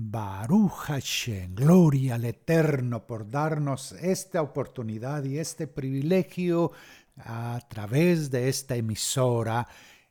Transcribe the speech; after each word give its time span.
Baruch 0.00 0.86
Hashem, 0.86 1.56
gloria 1.56 2.14
al 2.14 2.24
Eterno 2.24 3.04
por 3.04 3.28
darnos 3.28 3.90
esta 3.90 4.42
oportunidad 4.42 5.24
y 5.24 5.40
este 5.40 5.66
privilegio 5.66 6.70
a 7.16 7.58
través 7.68 8.30
de 8.30 8.48
esta 8.48 8.76
emisora 8.76 9.66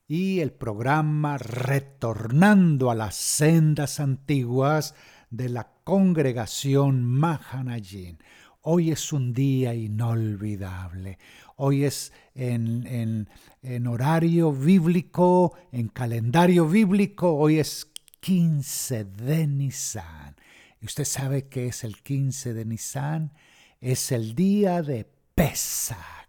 y 0.06 0.42
el 0.42 0.52
programa 0.52 1.38
Retornando 1.38 2.92
a 2.92 2.96
las 2.96 3.16
sendas 3.16 4.02
antiguas 4.02 4.94
de 5.30 5.48
la 5.48 5.72
congregación 5.86 7.06
Mahanayin. 7.06 8.18
Hoy 8.64 8.92
es 8.92 9.14
un 9.14 9.32
día 9.32 9.74
inolvidable. 9.74 11.18
Hoy 11.56 11.86
es 11.86 12.12
en, 12.36 13.30
en 13.62 13.88
horario 13.88 14.52
bíblico, 14.52 15.54
en 15.72 15.88
calendario 15.88 16.68
bíblico, 16.68 17.34
hoy 17.34 17.60
es 17.60 17.90
15 18.20 19.06
de 19.06 19.48
Nisan. 19.48 20.36
¿Y 20.82 20.86
usted 20.86 21.06
sabe 21.06 21.48
qué 21.48 21.68
es 21.68 21.84
el 21.84 22.02
15 22.02 22.54
de 22.54 22.66
Nisan? 22.66 23.34
Es 23.82 24.12
el 24.12 24.36
día 24.36 24.82
de 24.82 25.10
Pesach. 25.36 26.28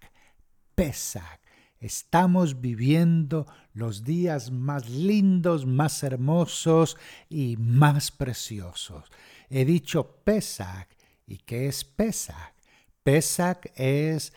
Pesach. 0.74 1.40
Estamos 1.80 2.60
viviendo 2.60 3.46
los 3.72 4.02
días 4.02 4.50
más 4.50 4.88
lindos, 4.88 5.64
más 5.64 6.02
hermosos 6.02 6.96
y 7.28 7.56
más 7.56 8.10
preciosos. 8.10 9.04
He 9.48 9.64
dicho 9.64 10.22
Pesach. 10.24 10.88
¿Y 11.26 11.38
qué 11.38 11.68
es 11.68 11.84
Pesach? 11.84 12.54
Pesach 13.02 13.66
es 13.74 14.32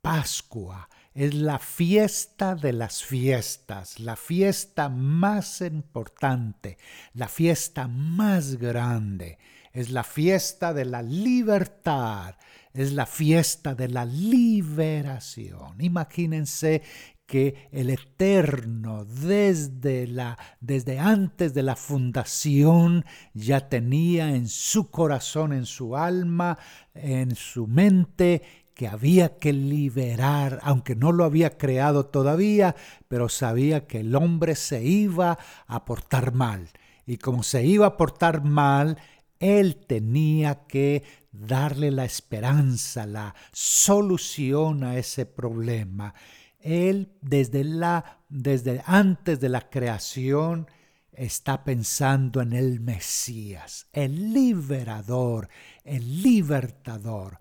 Pascua, 0.00 0.88
es 1.14 1.32
la 1.32 1.60
fiesta 1.60 2.56
de 2.56 2.72
las 2.72 3.04
fiestas, 3.04 4.00
la 4.00 4.16
fiesta 4.16 4.88
más 4.88 5.60
importante, 5.60 6.76
la 7.12 7.28
fiesta 7.28 7.86
más 7.86 8.56
grande. 8.56 9.38
Es 9.72 9.90
la 9.90 10.04
fiesta 10.04 10.72
de 10.72 10.84
la 10.84 11.02
libertad, 11.02 12.36
es 12.72 12.92
la 12.92 13.06
fiesta 13.06 13.74
de 13.74 13.88
la 13.88 14.04
liberación. 14.04 15.80
Imagínense 15.80 16.82
que 17.26 17.68
el 17.72 17.90
Eterno 17.90 19.04
desde, 19.04 20.06
la, 20.06 20.38
desde 20.60 20.98
antes 20.98 21.54
de 21.54 21.62
la 21.62 21.74
fundación 21.74 23.04
ya 23.32 23.68
tenía 23.68 24.34
en 24.34 24.48
su 24.48 24.90
corazón, 24.90 25.52
en 25.52 25.64
su 25.64 25.96
alma, 25.96 26.58
en 26.92 27.34
su 27.34 27.66
mente 27.66 28.42
que 28.74 28.88
había 28.88 29.38
que 29.38 29.52
liberar, 29.52 30.58
aunque 30.62 30.96
no 30.96 31.12
lo 31.12 31.24
había 31.24 31.56
creado 31.56 32.06
todavía, 32.06 32.74
pero 33.08 33.28
sabía 33.28 33.86
que 33.86 34.00
el 34.00 34.14
hombre 34.16 34.56
se 34.56 34.84
iba 34.84 35.38
a 35.66 35.84
portar 35.84 36.34
mal. 36.34 36.68
Y 37.06 37.18
como 37.18 37.42
se 37.42 37.64
iba 37.64 37.86
a 37.86 37.96
portar 37.96 38.42
mal, 38.42 38.98
él 39.38 39.76
tenía 39.86 40.66
que 40.66 41.04
darle 41.30 41.90
la 41.90 42.04
esperanza, 42.04 43.06
la 43.06 43.34
solución 43.52 44.84
a 44.84 44.96
ese 44.96 45.26
problema. 45.26 46.14
Él 46.58 47.12
desde 47.20 47.62
la 47.62 48.20
desde 48.28 48.82
antes 48.86 49.38
de 49.38 49.48
la 49.48 49.70
creación 49.70 50.66
está 51.12 51.62
pensando 51.62 52.40
en 52.40 52.52
el 52.52 52.80
Mesías, 52.80 53.86
el 53.92 54.32
liberador, 54.32 55.48
el 55.84 56.22
libertador. 56.22 57.38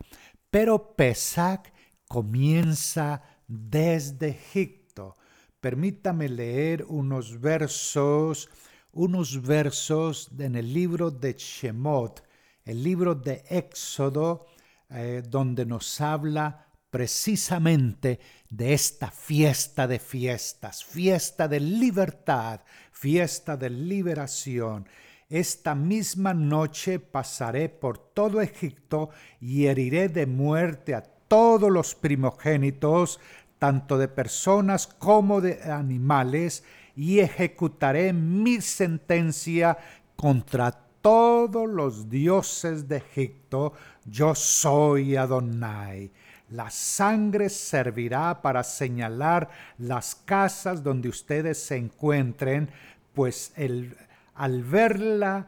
Pero 0.54 0.96
Pesach 0.96 1.74
comienza 2.08 3.24
desde 3.48 4.30
Egipto. 4.30 5.18
Permítame 5.60 6.30
leer 6.30 6.86
unos 6.88 7.42
versos, 7.42 8.52
unos 8.92 9.42
versos 9.42 10.30
en 10.38 10.54
el 10.54 10.72
libro 10.72 11.10
de 11.10 11.34
Shemot, 11.34 12.24
el 12.66 12.84
libro 12.84 13.16
de 13.16 13.44
Éxodo, 13.50 14.46
eh, 14.92 15.24
donde 15.28 15.66
nos 15.66 16.00
habla 16.00 16.68
precisamente 16.92 18.20
de 18.48 18.74
esta 18.76 19.10
fiesta 19.10 19.88
de 19.88 19.98
fiestas, 19.98 20.84
fiesta 20.84 21.48
de 21.48 21.62
libertad, 21.62 22.62
fiesta 22.92 23.58
de 23.58 23.72
liberación. 23.72 24.88
Esta 25.34 25.74
misma 25.74 26.36
noche 26.36 27.00
pasaré 27.00 27.68
por 27.68 27.98
todo 27.98 28.40
Egipto 28.40 29.10
y 29.42 29.66
heriré 29.66 30.08
de 30.08 30.28
muerte 30.28 30.94
a 30.94 31.02
todos 31.02 31.72
los 31.72 31.96
primogénitos, 31.96 33.20
tanto 33.58 33.98
de 33.98 34.08
personas 34.08 34.86
como 34.86 35.42
de 35.42 35.64
animales, 35.64 36.64
y 36.96 37.18
ejecutaré 37.18 38.14
mi 38.14 38.62
sentencia 38.62 39.76
contra 40.16 40.72
todos 41.02 41.68
los 41.68 42.12
dioses 42.12 42.88
de 42.88 42.98
Egipto. 42.98 43.74
Yo 44.06 44.36
soy 44.36 45.16
Adonai. 45.16 46.12
La 46.50 46.70
sangre 46.70 47.50
servirá 47.50 48.40
para 48.40 48.64
señalar 48.64 49.50
las 49.80 50.14
casas 50.14 50.84
donde 50.84 51.10
ustedes 51.10 51.58
se 51.58 51.78
encuentren, 51.78 52.70
pues 53.16 53.52
el 53.56 53.98
al 54.36 54.64
verla 54.64 55.48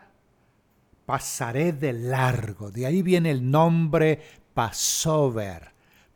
pasaré 1.06 1.74
de 1.74 1.94
largo. 1.94 2.72
De 2.72 2.86
ahí 2.86 3.02
viene 3.02 3.32
el 3.32 3.50
nombre 3.50 4.22
Passover. 4.54 5.74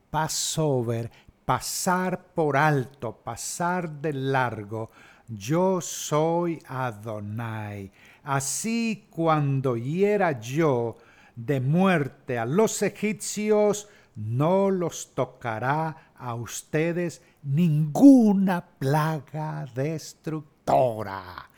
Passover, 0.09 1.11
pasar 1.45 2.33
por 2.33 2.57
alto, 2.57 3.17
pasar 3.23 3.89
de 3.89 4.13
largo. 4.13 4.89
Yo 5.27 5.81
soy 5.81 6.59
Adonai. 6.67 7.91
Así 8.23 9.07
cuando 9.09 9.77
hiera 9.77 10.39
yo 10.39 10.97
de 11.35 11.61
muerte 11.61 12.39
a 12.39 12.45
los 12.45 12.81
egipcios, 12.81 13.87
no 14.15 14.71
los 14.71 15.13
tocará 15.13 16.11
a 16.15 16.33
ustedes 16.33 17.21
ninguna 17.43 18.65
plaga 18.65 19.65
destructora. 19.73 21.48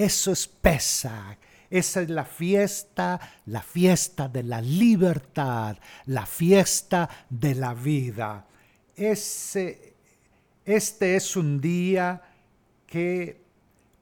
Eso 0.00 0.32
es 0.32 0.48
Pesach. 0.48 1.36
Esa 1.68 2.00
es 2.00 2.08
la 2.08 2.24
fiesta, 2.24 3.20
la 3.44 3.60
fiesta 3.60 4.28
de 4.28 4.42
la 4.42 4.62
libertad, 4.62 5.76
la 6.06 6.24
fiesta 6.24 7.06
de 7.28 7.54
la 7.54 7.74
vida. 7.74 8.46
Ese, 8.96 9.92
este 10.64 11.16
es 11.16 11.36
un 11.36 11.60
día 11.60 12.22
que 12.86 13.42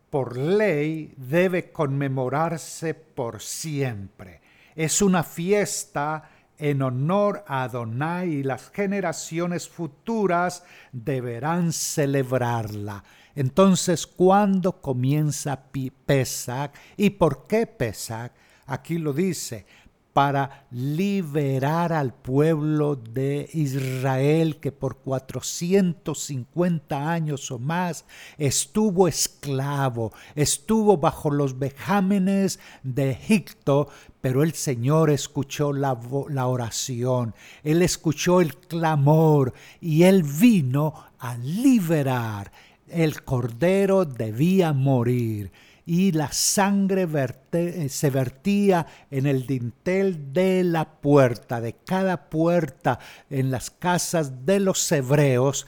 por 0.09 0.37
ley 0.37 1.15
debe 1.17 1.73
conmemorarse 1.73 2.95
por 2.95 3.43
siempre. 3.43 4.41
Es 4.77 5.03
una 5.03 5.25
fiesta 5.25 6.31
en 6.59 6.81
honor 6.81 7.45
a 7.49 7.65
Adonai 7.65 8.35
y 8.35 8.43
las 8.45 8.71
generaciones 8.71 9.69
futuras 9.69 10.63
deberán 10.93 11.73
celebrarla. 11.73 13.03
Entonces, 13.39 14.05
¿cuándo 14.05 14.81
comienza 14.81 15.63
Pesach? 16.05 16.73
¿Y 16.97 17.11
por 17.11 17.47
qué 17.47 17.69
Pesach? 17.69 18.33
Aquí 18.67 18.99
lo 18.99 19.13
dice, 19.13 19.65
para 20.13 20.67
liberar 20.73 21.93
al 21.93 22.13
pueblo 22.13 22.97
de 22.97 23.49
Israel 23.53 24.57
que 24.57 24.73
por 24.73 24.97
450 24.97 27.13
años 27.13 27.53
o 27.53 27.61
más 27.61 28.05
estuvo 28.39 29.07
esclavo, 29.07 30.13
estuvo 30.35 30.97
bajo 30.97 31.31
los 31.31 31.61
vejámenes 31.61 32.59
de 32.83 33.13
Egipto, 33.13 33.89
pero 34.21 34.43
el 34.43 34.55
Señor 34.55 35.11
escuchó 35.11 35.73
la, 35.73 35.97
la 36.29 36.49
oración, 36.49 37.37
Él 37.63 37.83
escuchó 37.83 38.41
el 38.41 38.57
clamor 38.57 39.53
y 39.81 40.03
Él 40.03 40.25
vino 40.25 40.93
a 41.21 41.37
liberar 41.37 42.51
el 42.91 43.23
cordero 43.23 44.05
debía 44.05 44.73
morir 44.73 45.53
y 45.91 46.13
la 46.13 46.31
sangre 46.31 47.09
eh, 47.53 47.89
se 47.89 48.11
vertía 48.11 48.87
en 49.11 49.25
el 49.25 49.47
dintel 49.47 50.35
de 50.35 50.63
la 50.63 51.01
puerta, 51.01 51.63
de 51.63 51.77
cada 51.77 52.29
puerta 52.29 52.99
en 53.31 53.51
las 53.51 53.71
casas 53.71 54.45
de 54.45 54.61
los 54.61 54.93
hebreos, 54.93 55.67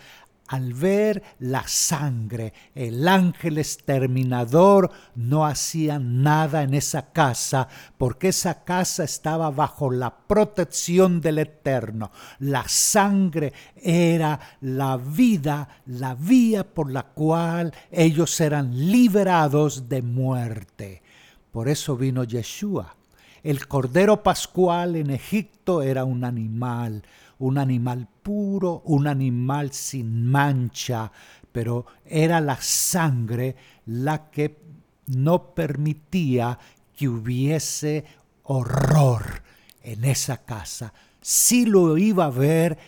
al 0.50 0.75
ver 0.75 1.23
la 1.38 1.62
sangre, 1.69 2.52
el 2.75 3.06
ángel 3.06 3.58
exterminador 3.58 4.91
no 5.14 5.47
hacía 5.47 6.00
nada 6.00 6.64
en 6.64 6.75
esa 6.75 7.12
casa, 7.12 7.69
porque 7.97 8.31
esa 8.31 8.64
casa 8.64 9.05
estaba 9.05 9.52
bajo 9.52 9.93
la 9.93 10.12
protección 10.26 11.20
del 11.20 11.38
Eterno. 11.38 12.11
La 12.41 12.64
sangre 12.67 13.52
era 13.76 14.41
la 14.62 14.97
vida, 14.97 15.69
la 15.87 16.17
vía 16.17 16.64
por 16.64 16.91
la 16.91 17.05
cual 17.05 17.73
ellos 17.93 18.41
eran 18.41 18.91
liberados 18.91 19.88
de 19.88 20.02
muerte. 20.02 21.02
Por 21.52 21.69
eso 21.69 21.97
vino 21.97 22.25
Yeshua. 22.25 22.97
El 23.44 23.69
cordero 23.69 24.25
pascual 24.25 24.97
en 24.97 25.11
Egipto 25.11 25.81
era 25.81 26.02
un 26.02 26.25
animal, 26.25 27.05
un 27.40 27.58
animal 27.58 28.08
puro, 28.22 28.82
un 28.87 29.06
animal 29.06 29.72
sin 29.72 30.26
mancha, 30.26 31.10
pero 31.52 31.87
era 32.04 32.40
la 32.40 32.56
sangre 32.60 33.56
la 33.87 34.31
que 34.31 34.58
no 35.06 35.54
permitía 35.54 36.58
que 36.96 37.08
hubiese 37.08 38.04
horror 38.44 39.42
en 39.82 40.04
esa 40.04 40.44
casa. 40.44 40.92
Sí 41.20 41.66
lo 41.66 41.98
iba 41.98 42.26
a 42.26 42.31
ver 42.31 42.78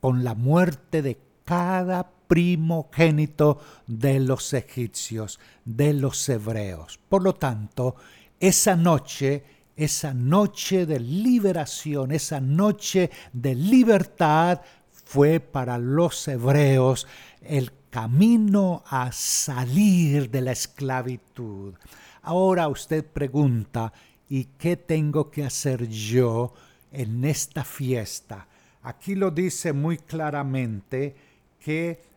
con 0.00 0.24
la 0.24 0.34
muerte 0.34 1.02
de 1.02 1.18
cada 1.44 2.10
primogénito 2.28 3.60
de 3.86 4.20
los 4.20 4.52
egipcios, 4.52 5.40
de 5.64 5.94
los 5.94 6.28
hebreos. 6.28 6.98
Por 7.08 7.22
lo 7.22 7.34
tanto, 7.34 7.96
esa 8.38 8.76
noche, 8.76 9.44
esa 9.76 10.14
noche 10.14 10.86
de 10.86 10.98
liberación, 10.98 12.10
esa 12.10 12.40
noche 12.40 13.10
de 13.32 13.54
libertad 13.54 14.62
fue 14.90 15.38
para 15.38 15.78
los 15.78 16.26
hebreos 16.26 17.06
el 17.42 17.70
camino 17.90 18.82
a 18.86 19.12
salir 19.12 20.30
de 20.30 20.40
la 20.40 20.52
esclavitud. 20.52 21.74
Ahora 22.22 22.68
usted 22.68 23.04
pregunta, 23.04 23.92
¿y 24.28 24.44
qué 24.58 24.76
tengo 24.76 25.30
que 25.30 25.44
hacer 25.44 25.86
yo 25.88 26.54
en 26.90 27.24
esta 27.24 27.62
fiesta? 27.62 28.48
Aquí 28.82 29.14
lo 29.14 29.30
dice 29.30 29.72
muy 29.72 29.98
claramente 29.98 31.14
que 31.60 32.15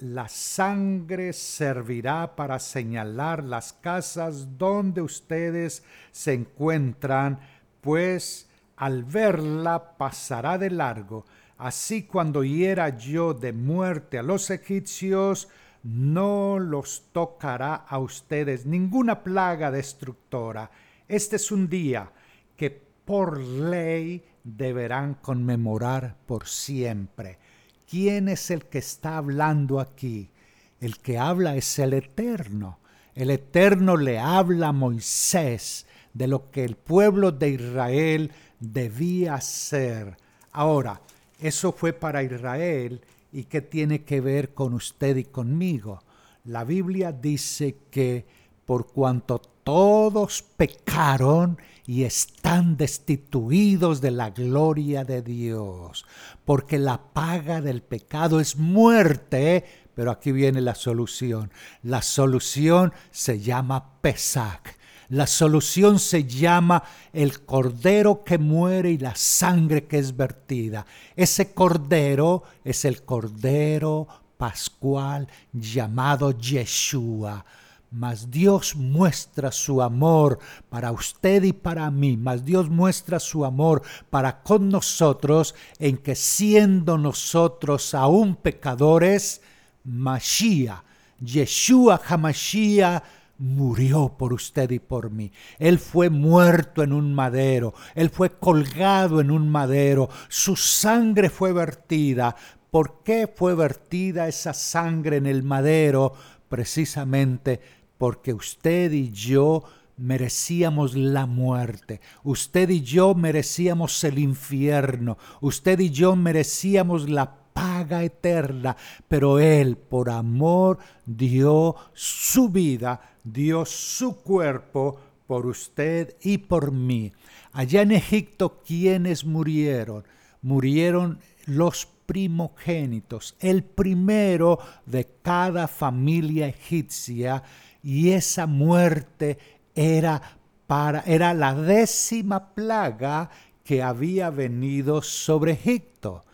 la 0.00 0.28
sangre 0.28 1.32
servirá 1.32 2.36
para 2.36 2.58
señalar 2.58 3.42
las 3.42 3.72
casas 3.72 4.56
donde 4.56 5.02
ustedes 5.02 5.82
se 6.12 6.34
encuentran, 6.34 7.40
pues 7.80 8.48
al 8.76 9.04
verla 9.04 9.96
pasará 9.96 10.56
de 10.58 10.70
largo. 10.70 11.24
Así 11.56 12.04
cuando 12.04 12.44
hiera 12.44 12.96
yo 12.96 13.34
de 13.34 13.52
muerte 13.52 14.18
a 14.18 14.22
los 14.22 14.50
egipcios, 14.50 15.48
no 15.82 16.58
los 16.60 17.08
tocará 17.12 17.74
a 17.74 17.98
ustedes 17.98 18.66
ninguna 18.66 19.24
plaga 19.24 19.70
destructora. 19.70 20.70
Este 21.08 21.36
es 21.36 21.50
un 21.50 21.68
día 21.68 22.12
que 22.56 22.70
por 22.70 23.40
ley 23.40 24.24
deberán 24.44 25.14
conmemorar 25.14 26.16
por 26.26 26.46
siempre. 26.46 27.38
¿Quién 27.88 28.28
es 28.28 28.50
el 28.50 28.66
que 28.66 28.78
está 28.78 29.16
hablando 29.16 29.80
aquí? 29.80 30.30
El 30.78 30.98
que 30.98 31.16
habla 31.16 31.56
es 31.56 31.78
el 31.78 31.94
Eterno. 31.94 32.80
El 33.14 33.30
Eterno 33.30 33.96
le 33.96 34.18
habla 34.18 34.68
a 34.68 34.72
Moisés 34.72 35.86
de 36.12 36.28
lo 36.28 36.50
que 36.50 36.64
el 36.64 36.76
pueblo 36.76 37.32
de 37.32 37.48
Israel 37.48 38.30
debía 38.60 39.36
hacer. 39.36 40.18
Ahora, 40.52 41.00
eso 41.40 41.72
fue 41.72 41.94
para 41.94 42.22
Israel 42.22 43.00
y 43.32 43.44
qué 43.44 43.62
tiene 43.62 44.04
que 44.04 44.20
ver 44.20 44.52
con 44.52 44.74
usted 44.74 45.16
y 45.16 45.24
conmigo. 45.24 46.02
La 46.44 46.64
Biblia 46.64 47.10
dice 47.10 47.76
que 47.90 48.26
por 48.66 48.92
cuanto 48.92 49.40
todos 49.68 50.42
pecaron 50.56 51.58
y 51.84 52.04
están 52.04 52.78
destituidos 52.78 54.00
de 54.00 54.10
la 54.10 54.30
gloria 54.30 55.04
de 55.04 55.20
Dios, 55.20 56.06
porque 56.46 56.78
la 56.78 56.98
paga 57.12 57.60
del 57.60 57.82
pecado 57.82 58.40
es 58.40 58.56
muerte, 58.56 59.66
pero 59.94 60.10
aquí 60.10 60.32
viene 60.32 60.62
la 60.62 60.74
solución. 60.74 61.52
La 61.82 62.00
solución 62.00 62.94
se 63.10 63.40
llama 63.40 64.00
Pesach. 64.00 64.74
La 65.10 65.26
solución 65.26 65.98
se 65.98 66.24
llama 66.24 66.82
el 67.12 67.44
cordero 67.44 68.24
que 68.24 68.38
muere 68.38 68.92
y 68.92 68.96
la 68.96 69.16
sangre 69.16 69.84
que 69.84 69.98
es 69.98 70.16
vertida. 70.16 70.86
Ese 71.14 71.52
cordero 71.52 72.42
es 72.64 72.86
el 72.86 73.02
cordero 73.02 74.08
pascual 74.38 75.28
llamado 75.52 76.30
Yeshua 76.30 77.44
mas 77.90 78.30
Dios 78.30 78.76
muestra 78.76 79.50
su 79.50 79.80
amor 79.80 80.38
para 80.68 80.92
usted 80.92 81.42
y 81.42 81.52
para 81.52 81.90
mí, 81.90 82.16
mas 82.16 82.44
Dios 82.44 82.68
muestra 82.68 83.18
su 83.18 83.44
amor 83.44 83.82
para 84.10 84.42
con 84.42 84.68
nosotros 84.68 85.54
en 85.78 85.96
que 85.96 86.14
siendo 86.14 86.98
nosotros 86.98 87.94
aún 87.94 88.36
pecadores, 88.36 89.40
Mashiach, 89.84 90.82
Yeshua 91.20 92.00
HaMashiach, 92.06 93.02
murió 93.38 94.16
por 94.18 94.32
usted 94.32 94.70
y 94.70 94.80
por 94.80 95.10
mí. 95.10 95.32
Él 95.58 95.78
fue 95.78 96.10
muerto 96.10 96.82
en 96.82 96.92
un 96.92 97.14
madero, 97.14 97.72
Él 97.94 98.10
fue 98.10 98.30
colgado 98.30 99.20
en 99.20 99.30
un 99.30 99.48
madero, 99.48 100.10
su 100.28 100.56
sangre 100.56 101.30
fue 101.30 101.52
vertida. 101.52 102.36
¿Por 102.70 103.02
qué 103.02 103.32
fue 103.34 103.54
vertida 103.54 104.28
esa 104.28 104.52
sangre 104.52 105.16
en 105.16 105.26
el 105.26 105.42
madero? 105.42 106.12
Precisamente 106.48 107.60
porque 107.98 108.32
usted 108.32 108.92
y 108.92 109.10
yo 109.10 109.64
merecíamos 109.96 110.96
la 110.96 111.26
muerte, 111.26 112.00
usted 112.22 112.70
y 112.70 112.80
yo 112.82 113.14
merecíamos 113.14 114.02
el 114.04 114.18
infierno, 114.18 115.18
usted 115.40 115.80
y 115.80 115.90
yo 115.90 116.14
merecíamos 116.16 117.08
la 117.08 117.34
paga 117.52 118.04
eterna, 118.04 118.76
pero 119.08 119.40
Él 119.40 119.76
por 119.76 120.10
amor 120.10 120.78
dio 121.04 121.74
su 121.92 122.48
vida, 122.48 123.00
dio 123.24 123.64
su 123.66 124.18
cuerpo 124.22 125.00
por 125.26 125.46
usted 125.46 126.16
y 126.22 126.38
por 126.38 126.70
mí. 126.70 127.12
Allá 127.52 127.82
en 127.82 127.92
Egipto, 127.92 128.62
¿quiénes 128.64 129.24
murieron? 129.24 130.04
Murieron 130.40 131.18
los 131.46 131.88
primogénitos, 132.06 133.36
el 133.40 133.64
primero 133.64 134.58
de 134.86 135.06
cada 135.20 135.68
familia 135.68 136.46
egipcia 136.46 137.42
y 137.82 138.10
esa 138.10 138.46
muerte 138.46 139.38
era 139.74 140.20
para 140.66 141.00
era 141.00 141.32
la 141.34 141.54
décima 141.54 142.54
plaga 142.54 143.30
que 143.64 143.82
había 143.82 144.30
venido 144.30 145.02
sobre 145.02 145.52
Egipto. 145.52 146.24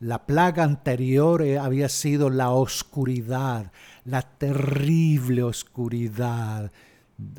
La 0.00 0.26
plaga 0.26 0.62
anterior 0.62 1.42
eh, 1.42 1.58
había 1.58 1.88
sido 1.88 2.28
la 2.28 2.50
oscuridad, 2.50 3.72
la 4.04 4.22
terrible 4.22 5.42
oscuridad. 5.42 6.70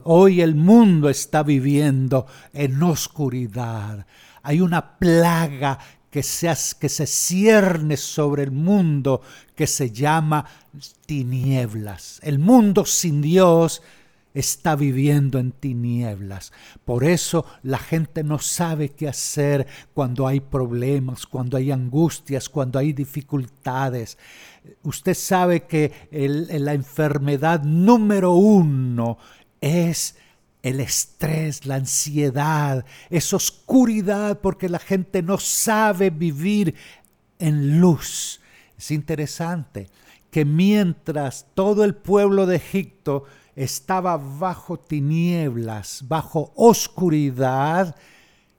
Hoy 0.03 0.41
el 0.41 0.55
mundo 0.55 1.09
está 1.09 1.43
viviendo 1.43 2.25
en 2.51 2.81
oscuridad. 2.81 4.07
Hay 4.41 4.59
una 4.59 4.97
plaga 4.97 5.77
que 6.09 6.23
se, 6.23 6.53
que 6.79 6.89
se 6.89 7.05
cierne 7.05 7.97
sobre 7.97 8.43
el 8.43 8.51
mundo 8.51 9.21
que 9.55 9.67
se 9.67 9.91
llama 9.91 10.45
tinieblas. 11.05 12.19
El 12.23 12.39
mundo 12.39 12.85
sin 12.85 13.21
Dios 13.21 13.81
está 14.33 14.75
viviendo 14.75 15.39
en 15.39 15.51
tinieblas. 15.51 16.53
Por 16.85 17.03
eso 17.03 17.45
la 17.63 17.79
gente 17.79 18.23
no 18.23 18.37
sabe 18.37 18.89
qué 18.89 19.07
hacer 19.07 19.65
cuando 19.95 20.27
hay 20.27 20.41
problemas, 20.41 21.25
cuando 21.25 21.57
hay 21.57 21.71
angustias, 21.71 22.47
cuando 22.47 22.77
hay 22.77 22.93
dificultades. 22.93 24.17
Usted 24.83 25.15
sabe 25.15 25.63
que 25.63 25.91
la 26.11 26.73
enfermedad 26.73 27.63
número 27.63 28.33
uno 28.33 29.17
es 29.59 30.15
el 30.63 30.79
estrés, 30.79 31.65
la 31.65 31.75
ansiedad, 31.75 32.85
esa 33.09 33.35
oscuridad 33.35 34.39
porque 34.39 34.69
la 34.69 34.79
gente 34.79 35.21
no 35.21 35.37
sabe 35.37 36.09
vivir 36.09 36.75
en 37.39 37.79
luz. 37.79 38.41
Es 38.77 38.91
interesante 38.91 39.89
que 40.31 40.45
mientras 40.45 41.47
todo 41.53 41.83
el 41.83 41.95
pueblo 41.95 42.45
de 42.45 42.57
Egipto 42.57 43.23
estaba 43.55 44.17
bajo 44.17 44.77
tinieblas, 44.77 46.03
bajo 46.07 46.51
oscuridad, 46.55 47.95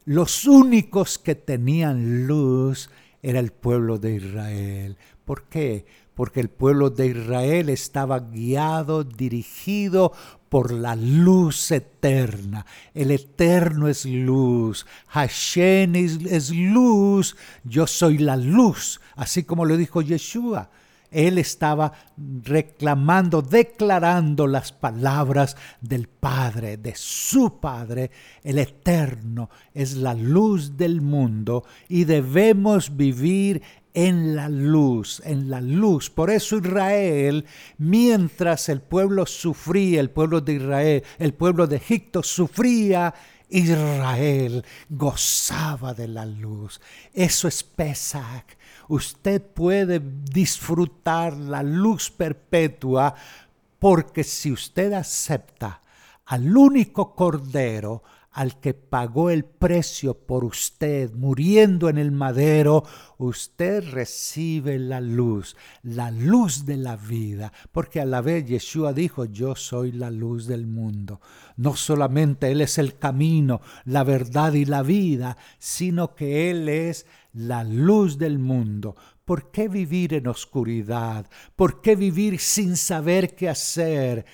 los 0.05 0.47
únicos 0.47 1.19
que 1.19 1.35
tenían 1.35 2.27
luz 2.27 2.91
era 3.23 3.41
el 3.41 3.53
pueblo 3.53 3.99
de 3.99 4.17
Israel. 4.17 4.97
¿Por 5.25 5.45
qué? 5.45 5.87
Porque 6.15 6.41
el 6.41 6.49
pueblo 6.49 6.91
de 6.91 7.09
Israel 7.09 7.69
estaba 7.69 8.19
guiado, 8.19 9.05
dirigido 9.05 10.13
por 10.49 10.73
la 10.73 10.97
luz 10.97 11.71
eterna. 11.71 12.65
El 12.95 13.11
eterno 13.11 13.89
es 13.89 14.05
luz. 14.05 14.87
Hashem 15.09 15.95
es, 15.97 16.51
luz. 16.51 17.37
Yo 17.65 17.87
soy 17.87 18.19
la 18.19 18.37
luz. 18.37 19.01
Así 19.17 19.45
como 19.45 19.65
lo 19.65 19.77
dijo 19.77 20.03
Yeshua. 20.03 20.71
Él 21.11 21.39
estaba 21.39 21.93
reclamando, 22.43 23.41
declarando 23.41 24.47
las 24.47 24.73
palabras 24.73 25.57
del 25.81 26.07
Padre, 26.07 26.77
de 26.77 26.95
su 26.95 27.59
Padre. 27.61 28.11
El 28.43 28.59
Eterno 28.59 29.49
es 29.73 29.95
la 29.95 30.13
luz 30.13 30.77
del 30.77 31.01
mundo 31.01 31.65
y 31.89 32.05
debemos 32.05 32.95
vivir 32.95 33.63
en 33.99 34.37
la 34.37 34.49
luz, 34.49 35.21
en 35.25 35.51
la 35.51 35.61
luz. 35.61 36.09
Por 36.09 36.31
eso 36.31 36.59
Israel, 36.59 37.45
mientras 37.79 38.69
el 38.69 38.81
pueblo 38.81 39.27
sufría, 39.27 39.99
el 39.99 40.11
pueblo 40.11 40.41
de 40.41 40.53
Israel, 40.53 41.03
el 41.19 41.35
pueblo 41.35 41.67
de 41.67 41.79
Egipto 41.79 42.23
sufría, 42.23 43.13
Israel 43.49 44.65
gozaba 44.89 45.95
de 45.95 46.07
la 46.07 46.25
luz. 46.27 46.81
Eso 47.13 47.49
es 47.49 47.65
Pesach. 47.65 48.45
Usted 48.87 49.43
puede 49.43 50.01
disfrutar 50.01 51.37
la 51.37 51.65
luz 51.65 52.09
perpetua 52.09 53.17
porque 53.81 54.23
si 54.23 54.53
usted 54.53 54.93
acepta 54.93 55.83
al 56.27 56.57
único 56.57 57.17
cordero 57.17 58.05
al 58.39 58.61
que 58.61 58.73
pagó 58.73 59.31
el 59.31 59.45
precio 59.45 60.15
por 60.15 60.45
usted, 60.45 61.13
muriendo 61.13 61.89
en 61.89 61.99
el 61.99 62.13
madero, 62.13 62.85
usted 63.17 63.83
recibe 63.91 64.79
la 64.79 65.01
luz, 65.01 65.57
la 65.83 66.13
luz 66.13 66.65
de 66.65 66.77
la 66.77 66.95
vida, 66.95 67.53
porque 67.73 68.01
a 68.01 68.05
la 68.05 68.21
vez 68.21 68.47
Yeshua 68.47 68.93
dijo, 68.93 69.25
yo 69.25 69.57
soy 69.57 69.91
la 69.91 70.13
luz 70.13 70.47
del 70.47 70.69
mundo. 70.69 71.21
No 71.57 71.75
solamente 71.75 72.53
Él 72.53 72.61
es 72.61 72.79
el 72.79 72.97
camino, 72.97 73.61
la 73.85 74.05
verdad 74.05 74.53
y 74.53 74.67
la 74.67 74.85
vida, 74.85 75.37
sino 75.59 76.15
que 76.15 76.49
Él 76.49 76.69
es 76.69 77.07
la 77.33 77.65
luz 77.65 78.19
del 78.19 78.39
mundo. 78.39 78.95
¿Por 79.25 79.51
qué 79.51 79.67
vivir 79.67 80.15
en 80.15 80.29
oscuridad? 80.29 81.29
¿Por 81.57 81.81
qué 81.81 81.97
vivir 81.97 82.39
sin 82.39 82.77
saber 82.77 83.35
qué 83.35 83.49
hacer? 83.49 84.27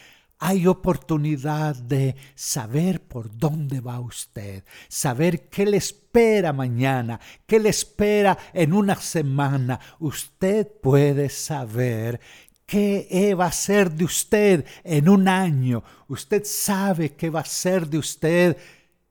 Hay 0.47 0.67
oportunidad 0.67 1.75
de 1.75 2.17
saber 2.35 3.01
por 3.01 3.35
dónde 3.35 3.81
va 3.81 3.99
usted, 3.99 4.63
saber 4.89 5.49
qué 5.49 5.65
le 5.65 5.79
espera 5.79 6.53
mañana, 6.53 7.19
qué 7.47 7.59
le 7.59 7.71
espera 7.71 8.37
en 8.53 8.75
una 8.75 8.95
semana. 8.97 9.81
Usted 10.01 10.71
puede 10.83 11.31
saber 11.31 12.21
qué 12.67 13.35
va 13.35 13.47
a 13.47 13.53
ser 13.53 13.91
de 13.91 14.05
usted 14.05 14.67
en 14.85 15.09
un 15.09 15.29
año. 15.29 15.83
Usted 16.09 16.43
sabe 16.45 17.15
qué 17.15 17.31
va 17.31 17.41
a 17.41 17.47
ser 17.47 17.89
de 17.89 17.97
usted 17.97 18.59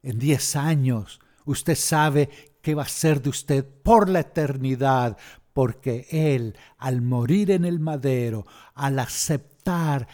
en 0.03 0.19
diez 0.19 0.55
años. 0.55 1.19
Usted 1.45 1.75
sabe 1.75 2.29
qué 2.61 2.75
va 2.75 2.83
a 2.83 2.87
ser 2.87 3.23
de 3.23 3.29
usted 3.29 3.65
por 3.81 4.07
la 4.07 4.19
eternidad, 4.19 5.17
porque 5.51 6.05
Él, 6.11 6.55
al 6.77 7.01
morir 7.01 7.49
en 7.49 7.65
el 7.65 7.79
madero, 7.79 8.45
al 8.75 8.99
aceptar 8.99 10.07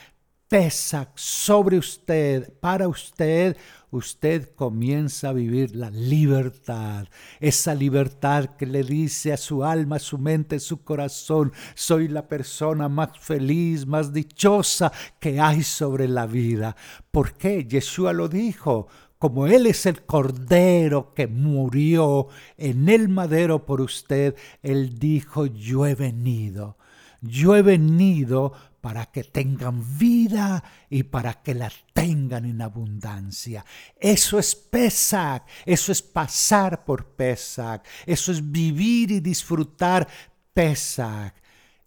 pesa 0.50 1.12
sobre 1.14 1.78
usted, 1.78 2.52
para 2.60 2.88
usted, 2.88 3.56
usted 3.92 4.50
comienza 4.56 5.30
a 5.30 5.34
vivir 5.34 5.76
la 5.76 5.92
libertad. 5.92 7.08
Esa 7.40 7.76
libertad 7.76 8.56
que 8.58 8.66
le 8.66 8.84
dice 8.84 9.32
a 9.32 9.38
su 9.38 9.64
alma, 9.64 9.98
a 9.98 10.00
su 10.00 10.18
mente, 10.18 10.56
a 10.56 10.60
su 10.60 10.84
corazón, 10.84 11.54
soy 11.76 12.08
la 12.08 12.28
persona 12.28 12.90
más 12.90 13.18
feliz, 13.20 13.86
más 13.86 14.12
dichosa 14.12 14.92
que 15.20 15.40
hay 15.40 15.62
sobre 15.62 16.08
la 16.08 16.26
vida. 16.26 16.76
¿Por 17.12 17.34
qué? 17.34 17.66
Yeshua 17.66 18.12
lo 18.12 18.28
dijo. 18.28 18.88
Como 19.20 19.48
Él 19.48 19.68
es 19.68 19.86
el 19.86 20.04
Cordero 20.04 21.14
que 21.14 21.28
murió 21.28 22.30
en 22.58 22.88
el 22.88 23.10
madero 23.10 23.66
por 23.66 23.82
usted, 23.82 24.36
Él 24.64 24.98
dijo, 24.98 25.46
yo 25.46 25.86
he 25.86 25.94
venido. 25.94 26.78
Yo 27.22 27.58
he 27.58 27.62
venido 27.62 28.54
para 28.82 29.08
que 29.08 29.24
tengan 29.24 29.98
vida 29.98 30.64
y 30.90 31.04
para 31.04 31.42
que 31.42 31.54
la 31.54 31.72
tengan 31.94 32.46
en 32.46 32.62
abundancia. 32.62 33.66
Eso 34.00 34.40
es 34.40 34.56
Pesach, 34.56 35.44
eso 35.66 35.92
es 35.92 36.02
pasar 36.02 36.86
por 36.86 37.16
Pesach, 37.16 37.84
eso 38.06 38.32
es 38.32 38.52
vivir 38.52 39.12
y 39.12 39.20
disfrutar 39.20 40.08
Pesach. 40.54 41.34